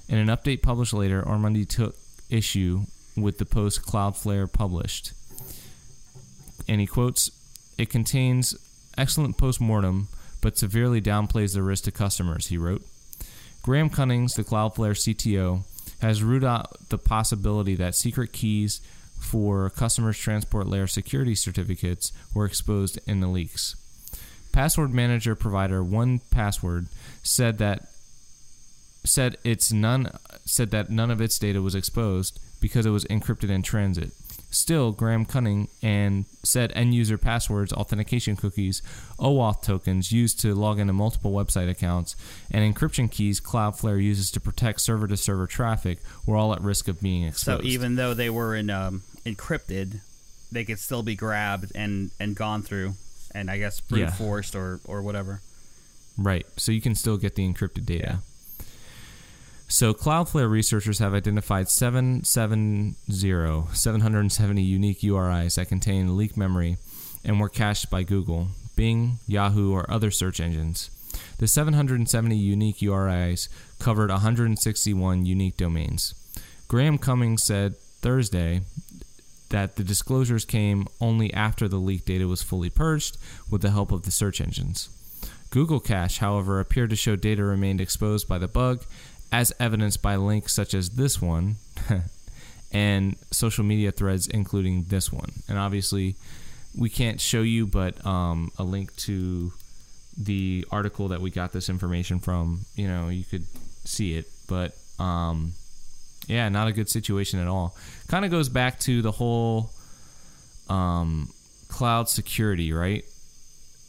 [0.07, 1.95] In an update published later, Ormandy took
[2.29, 2.85] issue
[3.15, 5.13] with the post Cloudflare published,
[6.67, 7.31] and he quotes,
[7.77, 8.55] "It contains
[8.97, 10.09] excellent post-mortem,
[10.41, 12.85] but severely downplays the risk to customers." He wrote.
[13.61, 15.63] Graham Cunnings, the Cloudflare CTO,
[16.01, 18.81] has ruled out the possibility that secret keys
[19.19, 23.75] for customers' transport layer security certificates were exposed in the leaks.
[24.51, 26.87] Password manager provider One Password
[27.21, 27.87] said that
[29.05, 30.11] said its none
[30.45, 34.11] said that none of its data was exposed because it was encrypted in transit.
[34.51, 38.81] Still, Graham Cunning and said end user passwords, authentication cookies,
[39.19, 42.15] OAuth tokens used to log into multiple website accounts,
[42.49, 46.87] and encryption keys Cloudflare uses to protect server to server traffic were all at risk
[46.87, 47.61] of being exposed.
[47.63, 50.01] So even though they were in um, encrypted,
[50.51, 52.93] they could still be grabbed and and gone through,
[53.35, 54.11] and I guess brute Yeah.
[54.11, 55.41] forced or or whatever.
[56.17, 56.47] Right.
[56.57, 58.19] So you can still get the encrypted data.
[59.71, 62.95] So Cloudflare researchers have identified 770,
[63.71, 66.77] 770 unique URIs that contain leaked memory
[67.23, 70.89] and were cached by Google, Bing, Yahoo, or other search engines.
[71.37, 73.47] The 770 unique URIs
[73.77, 76.15] covered 161 unique domains.
[76.67, 78.61] Graham Cummings said Thursday
[79.49, 83.17] that the disclosures came only after the leaked data was fully purged
[83.51, 84.89] with the help of the search engines.
[85.51, 88.85] Google Cache, however, appeared to show data remained exposed by the bug,
[89.31, 91.55] as evidenced by links such as this one
[92.71, 95.31] and social media threads, including this one.
[95.47, 96.15] And obviously,
[96.77, 99.51] we can't show you, but um, a link to
[100.17, 103.45] the article that we got this information from, you know, you could
[103.85, 104.25] see it.
[104.47, 105.53] But um,
[106.27, 107.75] yeah, not a good situation at all.
[108.07, 109.71] Kind of goes back to the whole
[110.69, 111.29] um,
[111.69, 113.03] cloud security, right?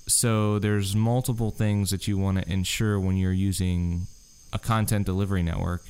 [0.07, 4.07] So there's multiple things that you want to ensure when you're using
[4.53, 5.82] a content delivery network.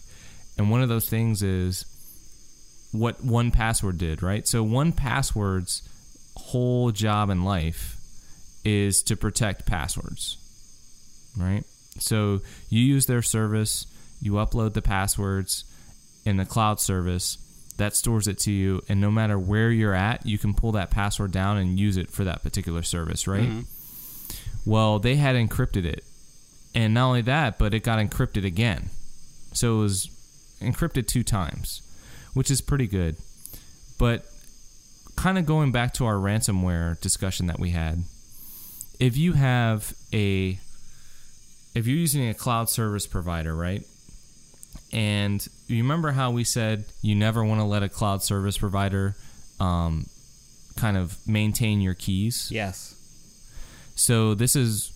[0.58, 1.84] And one of those things is
[2.92, 4.46] what 1Password did, right?
[4.46, 5.88] So 1Password's
[6.36, 7.96] whole job in life
[8.64, 10.36] is to protect passwords,
[11.36, 11.64] right?
[11.98, 13.86] So you use their service,
[14.20, 15.64] you upload the passwords
[16.24, 17.38] in the cloud service
[17.78, 20.90] that stores it to you, and no matter where you're at, you can pull that
[20.90, 23.48] password down and use it for that particular service, right?
[23.48, 24.70] Mm-hmm.
[24.70, 26.04] Well, they had encrypted it.
[26.74, 28.90] And not only that, but it got encrypted again.
[29.52, 30.08] So it was
[30.60, 31.82] encrypted two times,
[32.34, 33.16] which is pretty good.
[33.98, 34.24] But
[35.16, 38.04] kind of going back to our ransomware discussion that we had,
[38.98, 40.58] if you have a
[41.74, 43.84] if you're using a cloud service provider, right?
[44.92, 49.16] And you remember how we said you never want to let a cloud service provider
[49.60, 50.06] um,
[50.76, 52.48] kind of maintain your keys?
[52.50, 52.94] Yes.
[53.94, 54.92] So this is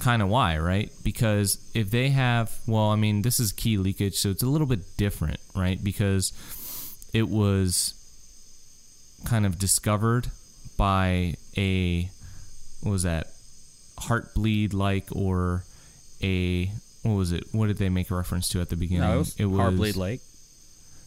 [0.00, 0.90] kind of why, right?
[1.04, 4.66] Because if they have, well, I mean, this is key leakage, so it's a little
[4.66, 5.82] bit different, right?
[5.82, 6.32] Because
[7.12, 7.94] it was
[9.24, 10.30] kind of discovered
[10.76, 12.10] by a,
[12.82, 13.28] what was that?
[13.98, 15.64] Heartbleed like or
[16.22, 16.70] a
[17.02, 17.44] what was it?
[17.52, 19.08] What did they make a reference to at the beginning?
[19.08, 20.20] No, it was, it was Heartbleed like.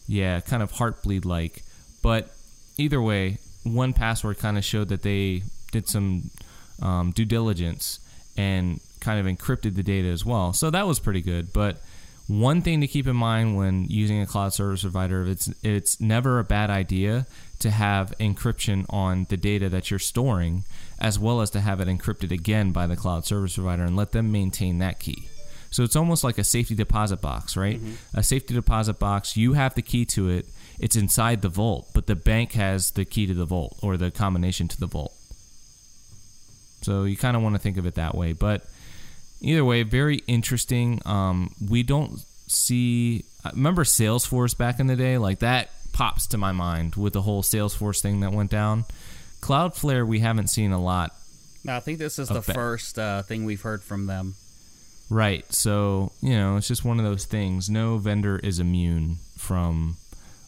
[0.06, 1.62] Yeah, kind of Heartbleed like.
[2.02, 2.30] But
[2.76, 5.42] either way, 1Password kind of showed that they
[5.72, 6.30] did some
[6.82, 8.00] um, due diligence
[8.36, 10.52] and kind of encrypted the data as well.
[10.52, 11.52] So that was pretty good.
[11.52, 11.78] But
[12.26, 16.38] one thing to keep in mind when using a cloud service provider, it's it's never
[16.38, 17.26] a bad idea
[17.58, 20.64] to have encryption on the data that you're storing,
[20.98, 24.12] as well as to have it encrypted again by the cloud service provider and let
[24.12, 25.28] them maintain that key.
[25.70, 27.80] So it's almost like a safety deposit box, right?
[27.80, 28.18] Mm-hmm.
[28.18, 30.46] A safety deposit box, you have the key to it.
[30.78, 34.10] It's inside the vault, but the bank has the key to the vault or the
[34.10, 35.12] combination to the vault.
[36.84, 38.32] So you kind of want to think of it that way.
[38.32, 38.64] But
[39.40, 41.00] either way, very interesting.
[41.04, 43.24] Um, we don't see.
[43.52, 45.18] Remember Salesforce back in the day?
[45.18, 48.84] Like that pops to my mind with the whole Salesforce thing that went down.
[49.40, 51.14] Cloudflare, we haven't seen a lot.
[51.64, 54.34] No, I think this is the ba- first uh, thing we've heard from them.
[55.10, 55.50] Right.
[55.52, 57.70] So, you know, it's just one of those things.
[57.70, 59.96] No vendor is immune from,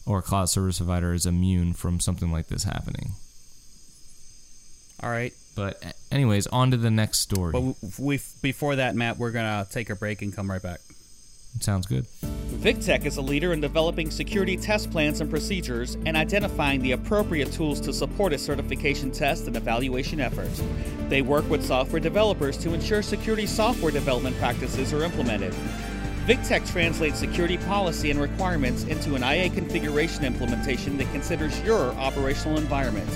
[0.05, 3.11] or cloud service provider is immune from something like this happening.
[5.01, 5.33] All right.
[5.57, 7.51] But, anyways, on to the next story.
[7.51, 10.79] But we, before that, Matt, we're going to take a break and come right back.
[11.59, 12.05] Sounds good.
[12.61, 17.51] VikTech is a leader in developing security test plans and procedures and identifying the appropriate
[17.51, 20.49] tools to support a certification test and evaluation effort.
[21.09, 25.55] They work with software developers to ensure security software development practices are implemented.
[26.27, 32.59] VikTech translates security policy and requirements into an IA configuration implementation that considers your operational
[32.59, 33.09] environment.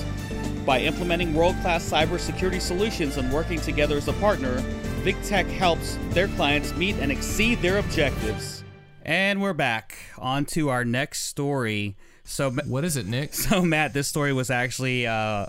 [0.65, 4.57] By implementing world class cybersecurity solutions and working together as a partner,
[5.03, 8.63] VikTech helps their clients meet and exceed their objectives.
[9.03, 11.95] And we're back on to our next story.
[12.23, 13.33] So, what is it, Nick?
[13.41, 15.47] So, Matt, this story was actually uh,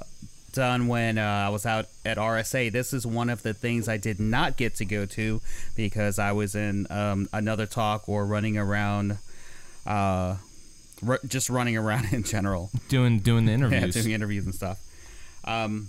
[0.53, 2.73] done when uh, I was out at RSA.
[2.73, 5.43] This is one of the things I did not get to go to
[5.77, 9.19] because I was in um, another talk or running around,
[9.87, 10.37] uh,
[11.07, 14.79] r- just running around in general, doing doing the interviews, yeah, doing interviews and stuff.
[15.45, 15.88] Um,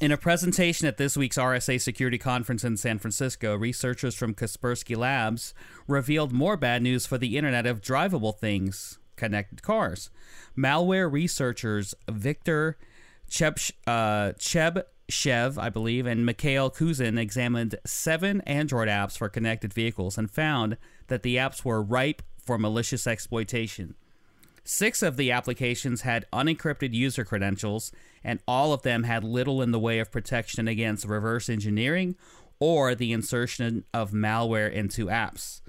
[0.00, 4.96] in a presentation at this week's RSA Security Conference in San Francisco, researchers from Kaspersky
[4.96, 5.54] Labs
[5.88, 10.10] revealed more bad news for the Internet of Drivable Things, connected cars.
[10.56, 12.76] Malware researchers Victor
[13.30, 20.18] Cheb, uh, Chebyshev, I believe, and Mikhail Kuzin examined seven Android apps for connected vehicles
[20.18, 20.76] and found
[21.08, 23.94] that the apps were ripe for malicious exploitation.
[24.68, 27.92] Six of the applications had unencrypted user credentials,
[28.24, 32.16] and all of them had little in the way of protection against reverse engineering
[32.58, 35.60] or the insertion of malware into apps.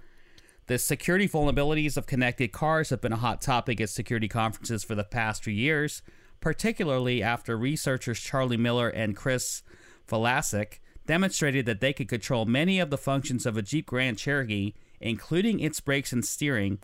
[0.65, 4.95] The security vulnerabilities of connected cars have been a hot topic at security conferences for
[4.95, 6.01] the past few years,
[6.41, 9.61] particularly after researchers Charlie Miller and Chris
[10.09, 14.73] Valasek demonstrated that they could control many of the functions of a Jeep Grand Cherokee,
[14.99, 16.79] including its brakes and steering,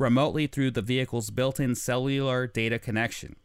[0.00, 3.36] remotely through the vehicle's built in cellular data connection.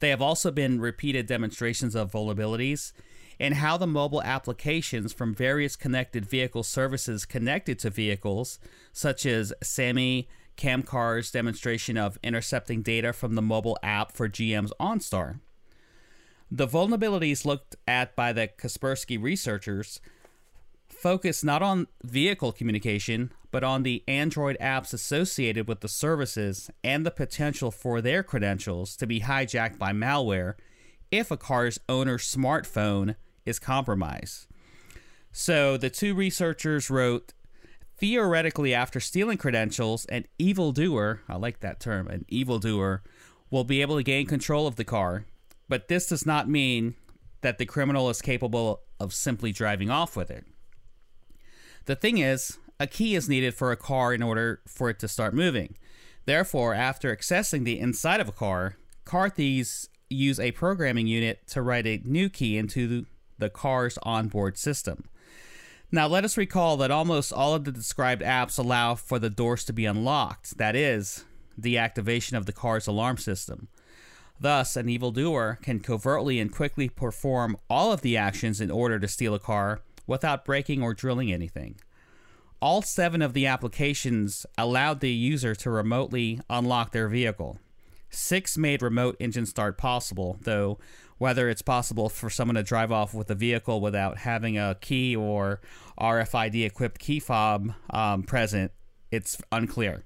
[0.00, 2.92] They have also been repeated demonstrations of vulnerabilities
[3.40, 8.58] and how the mobile applications from various connected vehicle services connected to vehicles,
[8.92, 10.26] such as Samy
[10.56, 15.40] Kamkar's demonstration of intercepting data from the mobile app for GM's OnStar.
[16.50, 20.00] The vulnerabilities looked at by the Kaspersky researchers
[20.98, 27.06] focus not on vehicle communication, but on the Android apps associated with the services and
[27.06, 30.54] the potential for their credentials to be hijacked by malware
[31.10, 34.46] if a car's owner's smartphone is compromised.
[35.32, 37.32] So the two researchers wrote
[37.96, 43.02] theoretically, after stealing credentials, an evildoer, I like that term, an evildoer,
[43.50, 45.24] will be able to gain control of the car.
[45.68, 46.94] But this does not mean
[47.40, 50.44] that the criminal is capable of simply driving off with it.
[51.88, 55.08] The thing is, a key is needed for a car in order for it to
[55.08, 55.74] start moving.
[56.26, 58.76] Therefore, after accessing the inside of a car,
[59.06, 63.06] car thieves use a programming unit to write a new key into
[63.38, 65.08] the car's onboard system.
[65.90, 69.64] Now, let us recall that almost all of the described apps allow for the doors
[69.64, 71.24] to be unlocked, that is,
[71.56, 73.68] the activation of the car's alarm system.
[74.38, 79.08] Thus, an evildoer can covertly and quickly perform all of the actions in order to
[79.08, 81.76] steal a car without breaking or drilling anything.
[82.60, 87.60] All seven of the applications allowed the user to remotely unlock their vehicle.
[88.10, 90.78] Six made remote engine start possible, though
[91.18, 95.14] whether it's possible for someone to drive off with a vehicle without having a key
[95.14, 95.60] or
[96.00, 98.72] RFID equipped key fob um, present,
[99.10, 100.04] it's unclear.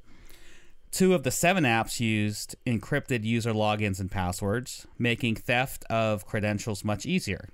[0.90, 6.84] Two of the seven apps used encrypted user logins and passwords, making theft of credentials
[6.84, 7.48] much easier.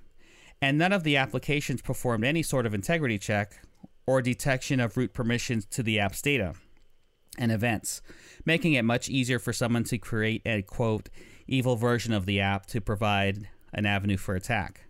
[0.61, 3.61] And none of the applications performed any sort of integrity check
[4.05, 6.55] or detection of root permissions to the app's data
[7.37, 8.01] and events,
[8.45, 11.09] making it much easier for someone to create a quote
[11.47, 14.81] evil version of the app to provide an avenue for attack.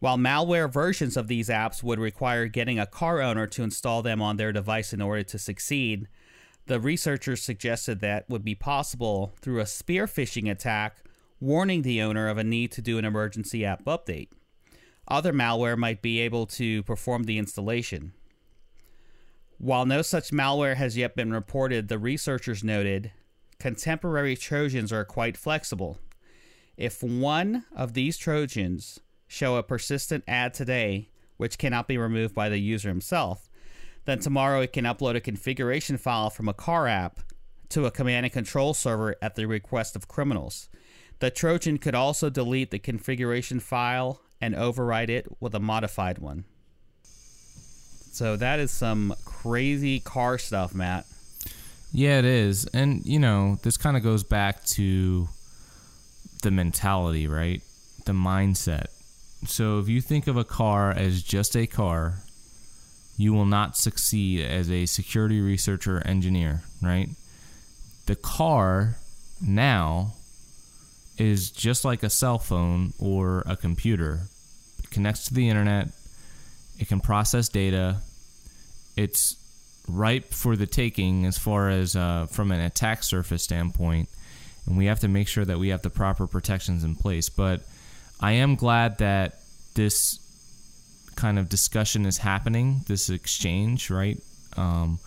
[0.00, 4.22] While malware versions of these apps would require getting a car owner to install them
[4.22, 6.08] on their device in order to succeed,
[6.66, 11.02] the researchers suggested that would be possible through a spear phishing attack
[11.38, 14.28] warning the owner of a need to do an emergency app update.
[15.10, 18.12] Other malware might be able to perform the installation.
[19.58, 23.10] While no such malware has yet been reported, the researchers noted
[23.58, 25.98] contemporary Trojans are quite flexible.
[26.76, 32.48] If one of these Trojans show a persistent ad today, which cannot be removed by
[32.48, 33.50] the user himself,
[34.06, 37.20] then tomorrow it can upload a configuration file from a car app
[37.68, 40.68] to a command and control server at the request of criminals.
[41.18, 46.44] The Trojan could also delete the configuration file and override it with a modified one.
[48.12, 51.06] So that is some crazy car stuff, Matt.
[51.92, 52.66] Yeah, it is.
[52.66, 55.28] And, you know, this kind of goes back to
[56.42, 57.62] the mentality, right?
[58.06, 58.86] The mindset.
[59.46, 62.22] So if you think of a car as just a car,
[63.16, 67.08] you will not succeed as a security researcher engineer, right?
[68.06, 68.96] The car
[69.40, 70.14] now
[71.18, 74.20] is just like a cell phone or a computer.
[74.90, 75.88] Connects to the internet,
[76.78, 77.96] it can process data.
[78.96, 79.36] It's
[79.88, 84.08] ripe for the taking as far as uh, from an attack surface standpoint,
[84.66, 87.28] and we have to make sure that we have the proper protections in place.
[87.28, 87.62] But
[88.20, 89.40] I am glad that
[89.74, 90.18] this
[91.16, 94.18] kind of discussion is happening, this exchange, right?
[94.56, 94.98] Um,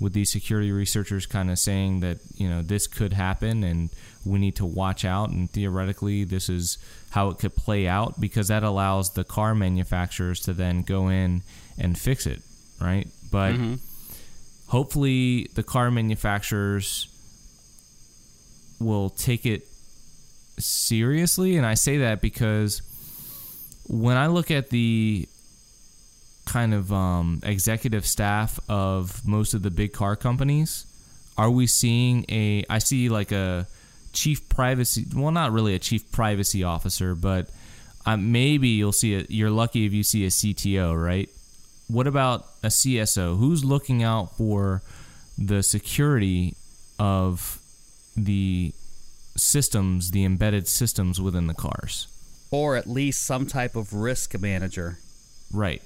[0.00, 3.90] with these security researchers kind of saying that you know this could happen and
[4.26, 6.78] we need to watch out and theoretically this is
[7.10, 11.42] how it could play out because that allows the car manufacturers to then go in
[11.78, 12.40] and fix it
[12.80, 13.74] right but mm-hmm.
[14.68, 17.08] hopefully the car manufacturers
[18.80, 19.66] will take it
[20.58, 22.82] seriously and i say that because
[23.88, 25.28] when i look at the
[26.46, 30.86] kind of um, executive staff of most of the big car companies?
[31.36, 32.64] Are we seeing a?
[32.70, 33.66] I see like a
[34.16, 35.06] chief privacy.
[35.14, 37.48] Well, not really a chief privacy officer, but
[38.04, 39.30] uh, maybe you'll see it.
[39.30, 41.28] You're lucky if you see a CTO, right?
[41.88, 43.38] What about a CSO?
[43.38, 44.82] Who's looking out for
[45.38, 46.56] the security
[46.98, 47.60] of
[48.16, 48.72] the
[49.36, 52.08] systems, the embedded systems within the cars?
[52.50, 54.98] Or at least some type of risk manager.
[55.52, 55.82] Right.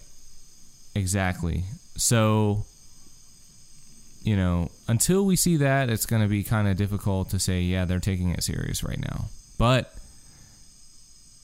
[0.95, 1.65] Exactly.
[1.97, 2.65] So,
[4.23, 7.63] you know, until we see that, it's going to be kind of difficult to say,
[7.63, 9.27] yeah, they're taking it serious right now.
[9.59, 9.95] But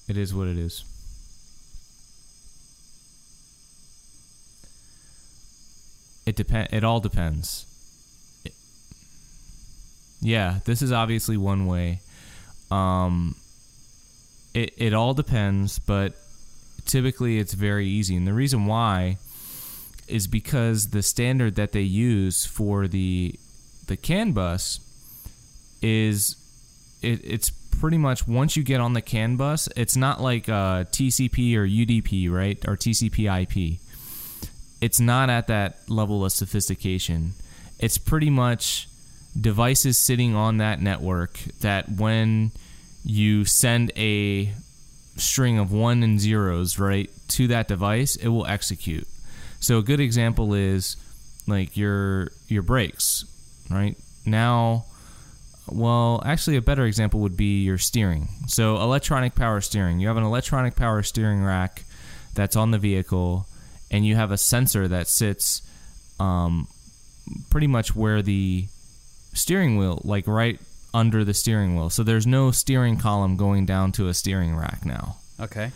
[0.08, 0.84] it is what it is.
[6.26, 6.68] It depend.
[6.72, 7.66] It all depends.
[8.44, 8.52] It,
[10.20, 12.00] yeah, this is obviously one way.
[12.70, 13.36] Um,
[14.52, 16.14] it it all depends, but
[16.84, 18.16] typically it's very easy.
[18.16, 19.18] And the reason why
[20.08, 23.34] is because the standard that they use for the
[23.86, 24.80] the CAN bus
[25.82, 26.36] is
[27.02, 30.84] it, it's pretty much once you get on the CAN bus, it's not like uh,
[30.84, 32.58] TCP or UDP, right?
[32.66, 33.78] Or TCP IP.
[34.80, 37.32] It's not at that level of sophistication.
[37.78, 38.88] It's pretty much
[39.38, 42.52] devices sitting on that network that when
[43.04, 44.52] you send a
[45.16, 49.06] string of one and zeros, right, to that device, it will execute.
[49.66, 50.96] So a good example is
[51.48, 53.24] like your your brakes,
[53.68, 53.96] right?
[54.24, 54.86] Now
[55.68, 58.28] well, actually, a better example would be your steering.
[58.46, 59.98] So, electronic power steering.
[59.98, 61.84] You have an electronic power steering rack
[62.34, 63.46] that's on the vehicle,
[63.90, 65.62] and you have a sensor that sits
[66.20, 66.68] um,
[67.50, 68.66] pretty much where the
[69.34, 70.60] steering wheel, like right
[70.94, 71.90] under the steering wheel.
[71.90, 75.16] So, there's no steering column going down to a steering rack now.
[75.40, 75.72] Okay.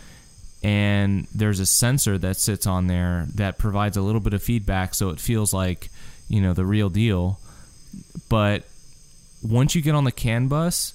[0.63, 4.93] And there's a sensor that sits on there that provides a little bit of feedback
[4.93, 5.89] so it feels like,
[6.29, 7.39] you know, the real deal.
[8.29, 8.65] But
[9.41, 10.93] once you get on the CAN bus,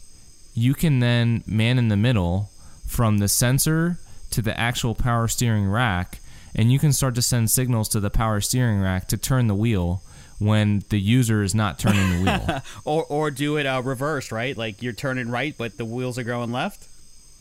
[0.55, 2.51] you can then man in the middle
[2.87, 3.99] from the sensor
[4.31, 6.21] to the actual power steering rack,
[6.55, 9.55] and you can start to send signals to the power steering rack to turn the
[9.55, 10.03] wheel
[10.39, 12.63] when the user is not turning the wheel.
[12.85, 14.57] or or do it uh, reverse, right?
[14.57, 16.89] Like you're turning right, but the wheels are going left.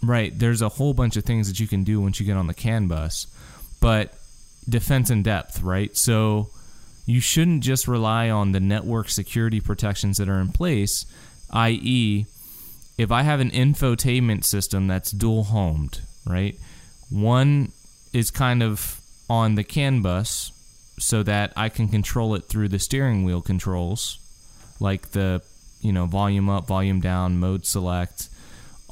[0.05, 0.37] Right.
[0.37, 2.53] There's a whole bunch of things that you can do once you get on the
[2.53, 3.27] CAN bus,
[3.79, 4.13] but
[4.67, 5.95] defense in depth, right?
[5.95, 6.49] So
[7.05, 11.05] you shouldn't just rely on the network security protections that are in place,
[11.51, 12.25] i.e.,
[12.97, 16.57] if I have an infotainment system that's dual homed, right?
[17.09, 17.71] One
[18.13, 20.51] is kind of on the CAN bus
[20.97, 24.17] so that I can control it through the steering wheel controls,
[24.79, 25.41] like the,
[25.81, 28.29] you know, volume up, volume down, mode select,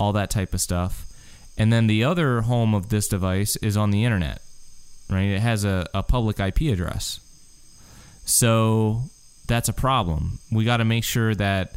[0.04, 1.06] all that type of stuff.
[1.58, 4.42] And then the other home of this device is on the internet,
[5.10, 5.30] right?
[5.30, 7.20] It has a, a public IP address.
[8.26, 9.04] So
[9.48, 10.40] that's a problem.
[10.52, 11.76] We got to make sure that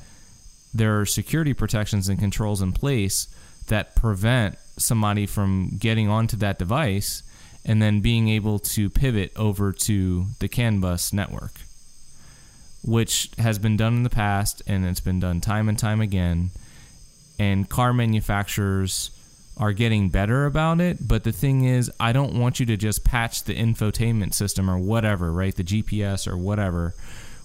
[0.75, 3.29] there are security protections and controls in place
[3.69, 7.23] that prevent somebody from getting onto that device
[7.65, 11.61] and then being able to pivot over to the CAN bus network,
[12.83, 16.51] which has been done in the past and it's been done time and time again.
[17.39, 19.11] And car manufacturers
[19.57, 20.99] are getting better about it.
[21.07, 24.79] But the thing is, I don't want you to just patch the infotainment system or
[24.79, 25.55] whatever, right?
[25.55, 26.95] The GPS or whatever.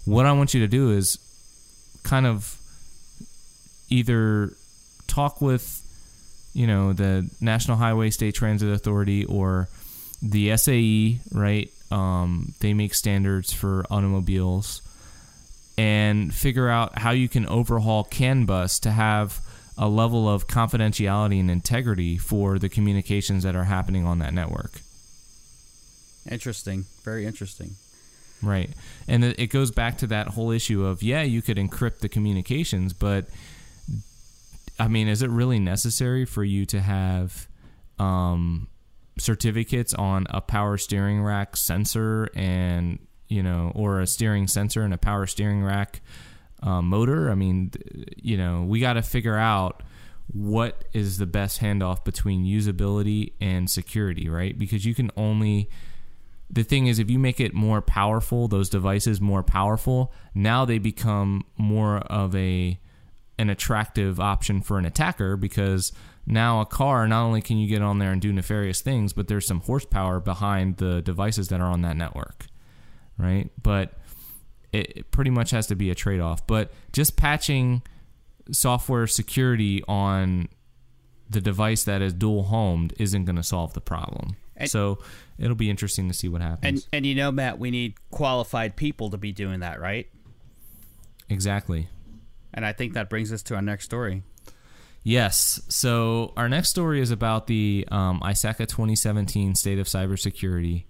[0.06, 1.18] What I want you to do is
[2.04, 2.58] kind of
[3.90, 4.54] either
[5.08, 5.78] talk with,
[6.54, 9.70] you know, the National Highway State Transit Authority or
[10.22, 11.72] the SAE, right?
[11.92, 14.82] Um, they make standards for automobiles
[15.78, 19.42] and figure out how you can overhaul CAN bus to have
[19.82, 24.80] a level of confidentiality and integrity for the communications that are happening on that network.
[26.30, 26.86] Interesting.
[27.04, 27.72] Very interesting.
[28.44, 28.70] Right.
[29.08, 32.94] And it goes back to that whole issue of yeah, you could encrypt the communications,
[32.94, 33.26] but
[34.80, 37.48] I mean, is it really necessary for you to have
[37.98, 38.68] um,
[39.18, 44.94] certificates on a power steering rack sensor and, you know, or a steering sensor and
[44.94, 46.02] a power steering rack
[46.62, 47.30] uh, motor.
[47.30, 47.72] I mean,
[48.16, 49.84] you know, we got to figure out
[50.34, 54.58] what is the best handoff between usability and security, right?
[54.58, 55.70] Because you can only
[56.52, 60.78] the thing is if you make it more powerful, those devices more powerful, now they
[60.78, 62.78] become more of a
[63.40, 65.92] an attractive option for an attacker because
[66.28, 69.28] now a car not only can you get on there and do nefarious things, but
[69.28, 72.46] there's some horsepower behind the devices that are on that network,
[73.18, 73.50] right?
[73.64, 73.94] But
[74.74, 76.46] it, it pretty much has to be a trade off.
[76.48, 77.82] But just patching
[78.52, 80.50] software security on
[81.30, 84.36] the device that is dual homed isn't going to solve the problem.
[84.58, 85.00] And, so
[85.38, 86.84] it'll be interesting to see what happens.
[86.84, 90.08] And and you know, Matt, we need qualified people to be doing that, right?
[91.30, 91.88] Exactly.
[92.54, 94.24] And I think that brings us to our next story.
[95.04, 95.62] Yes.
[95.70, 100.84] So our next story is about the um, ISACA 2017 State of Cybersecurity.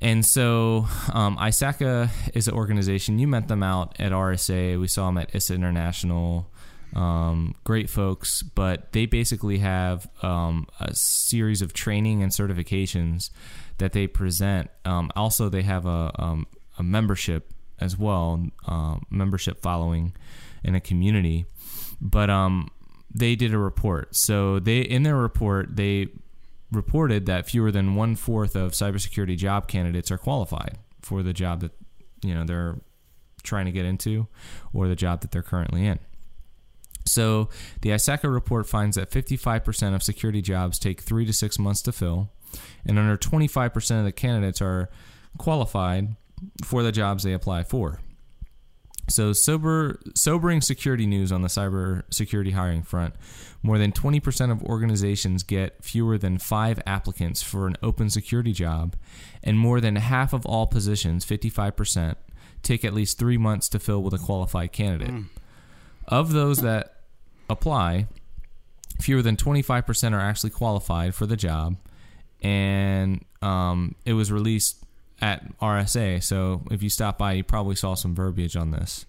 [0.00, 3.18] And so, um, ISACA is an organization.
[3.18, 4.80] You met them out at RSA.
[4.80, 6.50] We saw them at ISA International.
[6.94, 13.30] Um, great folks, but they basically have um, a series of training and certifications
[13.78, 14.70] that they present.
[14.84, 16.46] Um, also, they have a, um,
[16.78, 20.14] a membership as well, uh, membership following
[20.64, 21.46] in a community.
[22.00, 22.30] But
[23.14, 24.14] they did a report.
[24.14, 26.08] So they in their report they
[26.70, 31.60] reported that fewer than one fourth of cybersecurity job candidates are qualified for the job
[31.60, 31.72] that
[32.22, 32.80] you know they're
[33.42, 34.26] trying to get into
[34.72, 35.98] or the job that they're currently in.
[37.06, 37.48] So
[37.80, 41.92] the ISACA report finds that 55% of security jobs take three to six months to
[41.92, 42.30] fill.
[42.84, 44.88] and under 25% of the candidates are
[45.36, 46.16] qualified
[46.64, 48.00] for the jobs they apply for.
[49.08, 53.14] So, sober, sobering security news on the cyber security hiring front.
[53.62, 58.96] More than 20% of organizations get fewer than five applicants for an open security job,
[59.42, 62.16] and more than half of all positions, 55%,
[62.62, 65.10] take at least three months to fill with a qualified candidate.
[66.06, 66.94] Of those that
[67.50, 68.06] apply,
[69.00, 71.76] fewer than 25% are actually qualified for the job,
[72.42, 74.77] and um, it was released
[75.20, 76.22] at RSA.
[76.22, 79.06] So if you stop by, you probably saw some verbiage on this.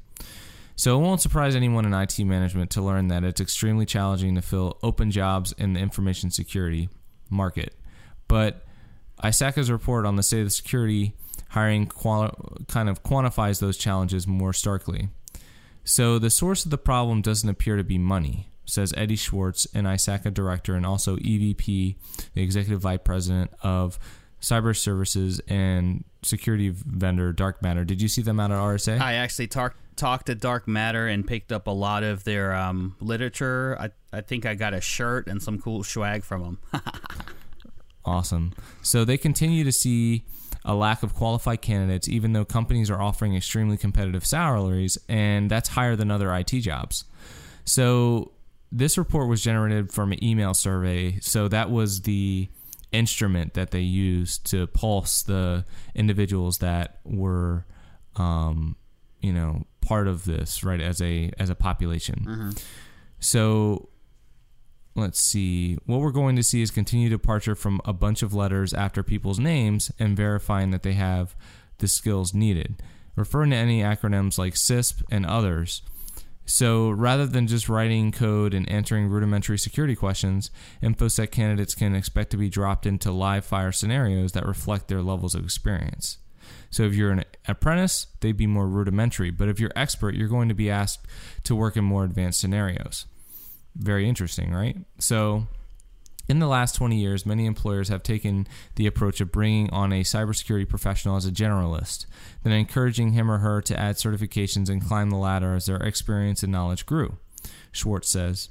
[0.75, 4.41] So it won't surprise anyone in IT management to learn that it's extremely challenging to
[4.41, 6.87] fill open jobs in the information security
[7.29, 7.75] market.
[8.29, 8.65] But
[9.21, 11.15] ISACA's report on the state of security
[11.49, 12.31] hiring quali-
[12.67, 15.09] kind of quantifies those challenges more starkly.
[15.83, 19.85] So the source of the problem doesn't appear to be money, says Eddie Schwartz, an
[19.85, 21.95] ISACA director and also EVP,
[22.33, 23.99] the executive vice president of
[24.41, 27.83] cyber services and security vendor Dark Matter.
[27.83, 28.99] Did you see them out at RSA?
[28.99, 32.95] I actually talked talked to Dark Matter and picked up a lot of their um,
[32.99, 33.77] literature.
[33.79, 36.83] I I think I got a shirt and some cool swag from them.
[38.05, 38.53] Awesome.
[38.81, 40.23] So they continue to see
[40.65, 45.69] a lack of qualified candidates, even though companies are offering extremely competitive salaries, and that's
[45.69, 47.05] higher than other IT jobs.
[47.65, 48.31] So
[48.71, 51.19] this report was generated from an email survey.
[51.21, 52.49] So that was the
[52.91, 55.65] instrument that they used to pulse the
[55.95, 57.65] individuals that were,
[58.15, 58.75] um,
[59.21, 62.25] you know, part of this, right, as a as a population.
[63.19, 63.89] So
[64.95, 65.77] let's see.
[65.85, 69.39] What we're going to see is continued departure from a bunch of letters after people's
[69.39, 71.35] names and verifying that they have
[71.77, 72.81] the skills needed,
[73.15, 75.81] referring to any acronyms like CISP and others.
[76.49, 80.49] So rather than just writing code and answering rudimentary security questions,
[80.81, 85.35] InfoSec candidates can expect to be dropped into live fire scenarios that reflect their levels
[85.35, 86.17] of experience.
[86.71, 90.49] So if you're an apprentice, they'd be more rudimentary, but if you're expert, you're going
[90.49, 91.05] to be asked
[91.43, 93.05] to work in more advanced scenarios.
[93.75, 94.75] Very interesting, right?
[94.97, 95.47] So,
[96.29, 100.03] in the last 20 years, many employers have taken the approach of bringing on a
[100.03, 102.05] cybersecurity professional as a generalist,
[102.43, 106.43] then encouraging him or her to add certifications and climb the ladder as their experience
[106.43, 107.17] and knowledge grew.
[107.71, 108.49] Schwartz says.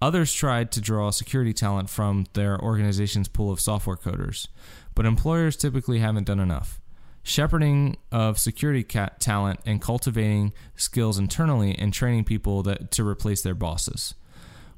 [0.00, 4.46] Others tried to draw security talent from their organization's pool of software coders,
[4.94, 6.80] but employers typically haven't done enough.
[7.22, 13.54] Shepherding of security talent and cultivating skills internally and training people that, to replace their
[13.54, 14.14] bosses.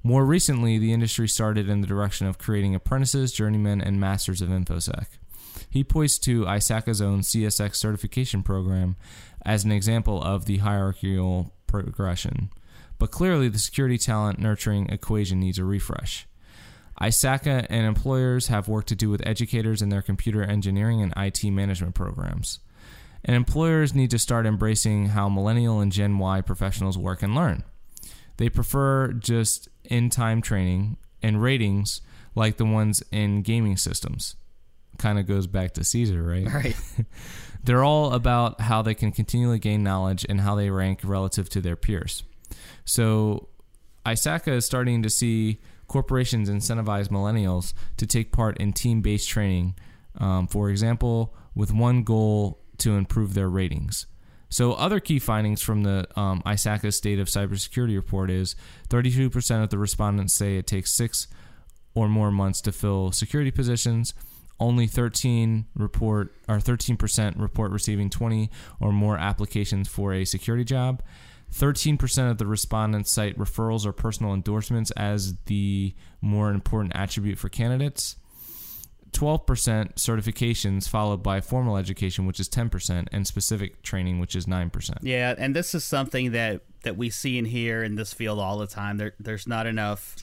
[0.02, 4.48] More recently, the industry started in the direction of creating apprentices, journeymen, and masters of
[4.48, 5.06] InfoSec.
[5.70, 8.96] He points to ISACA's own CSX certification program
[9.44, 12.50] as an example of the hierarchical progression.
[12.98, 16.26] But clearly, the security talent nurturing equation needs a refresh.
[17.00, 21.44] ISACA and employers have work to do with educators in their computer engineering and IT
[21.44, 22.58] management programs.
[23.24, 27.64] And employers need to start embracing how millennial and Gen Y professionals work and learn.
[28.36, 32.00] They prefer just in time training and ratings
[32.34, 34.36] like the ones in gaming systems.
[34.98, 36.46] Kind of goes back to Caesar, right?
[36.46, 36.76] right.
[37.64, 41.60] They're all about how they can continually gain knowledge and how they rank relative to
[41.60, 42.24] their peers.
[42.84, 43.48] So,
[44.04, 49.76] ISACA is starting to see corporations incentivize millennials to take part in team based training,
[50.18, 54.06] um, for example, with one goal to improve their ratings.
[54.52, 58.54] So, other key findings from the um, ISACA State of Cybersecurity report is
[58.90, 61.26] 32% of the respondents say it takes six
[61.94, 64.12] or more months to fill security positions.
[64.60, 71.02] Only 13 report or 13% report receiving 20 or more applications for a security job.
[71.50, 77.48] 13% of the respondents cite referrals or personal endorsements as the more important attribute for
[77.48, 78.16] candidates.
[79.12, 84.98] 12% certifications, followed by formal education, which is 10%, and specific training, which is 9%.
[85.02, 88.58] Yeah, and this is something that that we see in here in this field all
[88.58, 88.96] the time.
[88.96, 90.16] There, there's not enough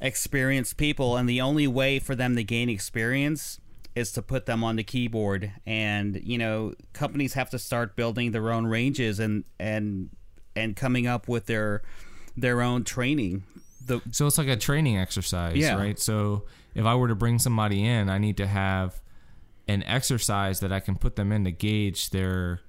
[0.00, 3.58] experienced people, and the only way for them to gain experience
[3.94, 5.50] is to put them on the keyboard.
[5.66, 10.10] And you know, companies have to start building their own ranges and and
[10.54, 11.82] and coming up with their
[12.36, 13.42] their own training.
[13.84, 15.74] The So it's like a training exercise, Yeah.
[15.74, 15.98] right?
[15.98, 19.00] So if I were to bring somebody in, I need to have
[19.66, 22.60] an exercise that I can put them in to gauge their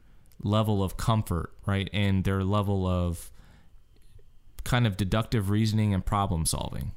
[0.41, 1.89] level of comfort, right?
[1.93, 3.32] And their level of
[4.64, 6.91] kind of deductive reasoning and problem solving.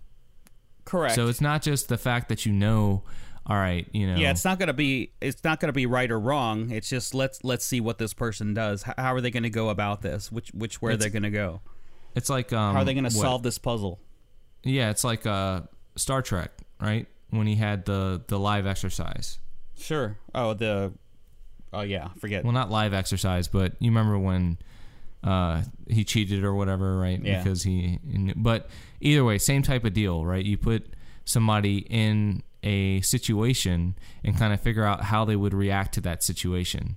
[0.84, 1.14] correct.
[1.14, 3.04] So it's not just the fact that you know,
[3.46, 6.18] all right, you know, yeah, it's not gonna be it's not gonna be right or
[6.18, 6.70] wrong.
[6.70, 8.82] It's just let's let's see what this person does.
[8.82, 10.30] How are they gonna go about this?
[10.30, 11.60] Which which where they're gonna go?
[12.14, 14.00] it's like um, How are they gonna solve this puzzle?
[14.64, 15.62] Yeah, it's like uh,
[15.96, 16.52] Star Trek,
[16.82, 17.06] right?
[17.32, 19.40] when he had the the live exercise.
[19.76, 20.18] Sure.
[20.34, 20.92] Oh, the.
[21.72, 22.44] Oh yeah, forget.
[22.44, 24.58] Well, not live exercise, but you remember when
[25.24, 27.20] uh, he cheated or whatever, right?
[27.22, 27.42] Yeah.
[27.42, 27.98] Because he.
[28.36, 28.68] But
[29.00, 30.44] either way, same type of deal, right?
[30.44, 35.94] You put somebody in a situation and kind of figure out how they would react
[35.94, 36.96] to that situation.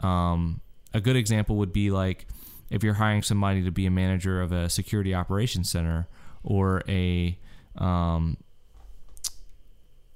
[0.00, 0.60] Um,
[0.92, 2.26] a good example would be like
[2.70, 6.08] if you're hiring somebody to be a manager of a security operations center
[6.42, 7.38] or a
[7.78, 8.36] um,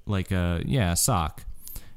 [0.07, 1.43] like a yeah a SOC.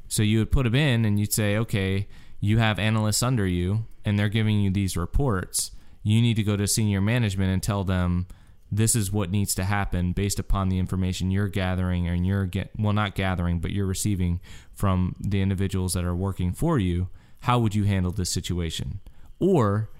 [0.09, 2.09] So you would put them in and you'd say, okay,
[2.41, 5.71] you have analysts under you and they're giving you these reports.
[6.03, 8.27] You need to go to senior management and tell them
[8.73, 12.71] this is what needs to happen based upon the information you're gathering and you're get
[12.79, 14.41] well not gathering but you're receiving
[14.73, 17.09] from the individuals that are working for you
[17.41, 19.01] how would you handle this situation
[19.39, 19.91] or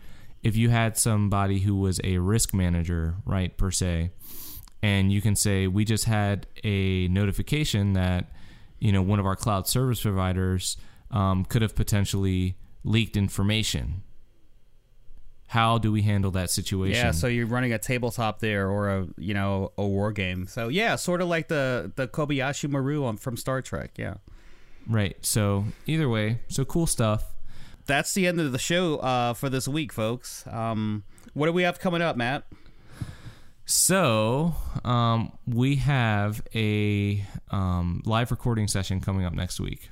[0.43, 4.11] if you had somebody who was a risk manager right per se
[4.83, 8.31] and you can say we just had a notification that
[8.79, 10.77] you know one of our cloud service providers
[11.11, 14.03] um, could have potentially leaked information
[15.49, 19.09] how do we handle that situation Yeah, so you're running a tabletop there or a
[19.19, 20.47] you know a war game.
[20.47, 23.91] So yeah, sort of like the the Kobayashi Maru on, from Star Trek.
[23.97, 24.15] Yeah,
[24.87, 27.35] right so either way so cool stuff
[27.91, 30.47] that's the end of the show uh, for this week, folks.
[30.47, 31.03] Um,
[31.35, 32.45] what do we have coming up, Matt?
[33.71, 34.53] So
[34.85, 39.91] um, we have a um, live recording session coming up next week.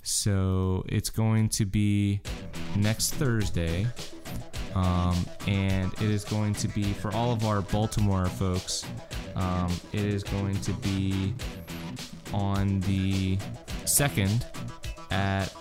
[0.00, 2.22] So it's going to be
[2.74, 3.86] next Thursday,
[4.74, 8.82] um, and it is going to be for all of our Baltimore folks.
[9.36, 11.34] Um, it is going to be
[12.32, 13.36] on the
[13.84, 14.46] second
[15.10, 15.52] at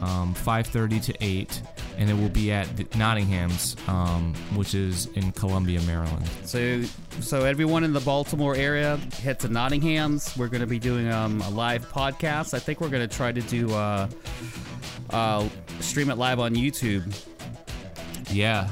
[0.00, 1.62] um, 5:30 to 8,
[1.96, 6.28] and it will be at Nottingham's, um, which is in Columbia, Maryland.
[6.44, 6.82] So,
[7.20, 10.36] so everyone in the Baltimore area, head to Nottingham's.
[10.36, 12.54] We're going to be doing um, a live podcast.
[12.54, 14.08] I think we're going to try to do uh,
[15.10, 15.48] uh,
[15.80, 17.14] stream it live on YouTube.
[18.30, 18.68] Yeah.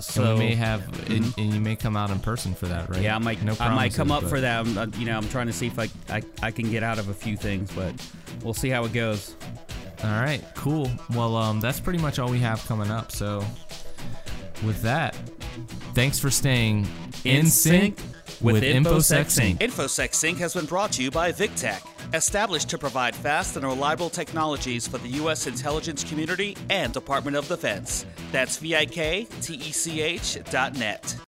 [0.00, 2.90] So and we may have, and, and you may come out in person for that,
[2.90, 3.00] right?
[3.00, 4.66] yeah, I might No I might come up promises, for that.
[4.66, 7.08] I'm, you know, I'm trying to see if I, I I can get out of
[7.08, 7.94] a few things, but
[8.42, 9.36] we'll see how it goes.
[10.04, 10.90] All right, cool.
[11.14, 13.12] Well, um, that's pretty much all we have coming up.
[13.12, 13.44] So,
[14.64, 15.14] with that,
[15.94, 16.88] thanks for staying
[17.24, 17.98] in, sync
[18.40, 19.60] with InfoSec Sync.
[19.60, 24.10] InfoSec Sync has been brought to you by VikTech, established to provide fast and reliable
[24.10, 25.46] technologies for the U.S.
[25.46, 28.04] intelligence community and Department of Defense.
[28.32, 31.16] That's V I K T E C H dot net.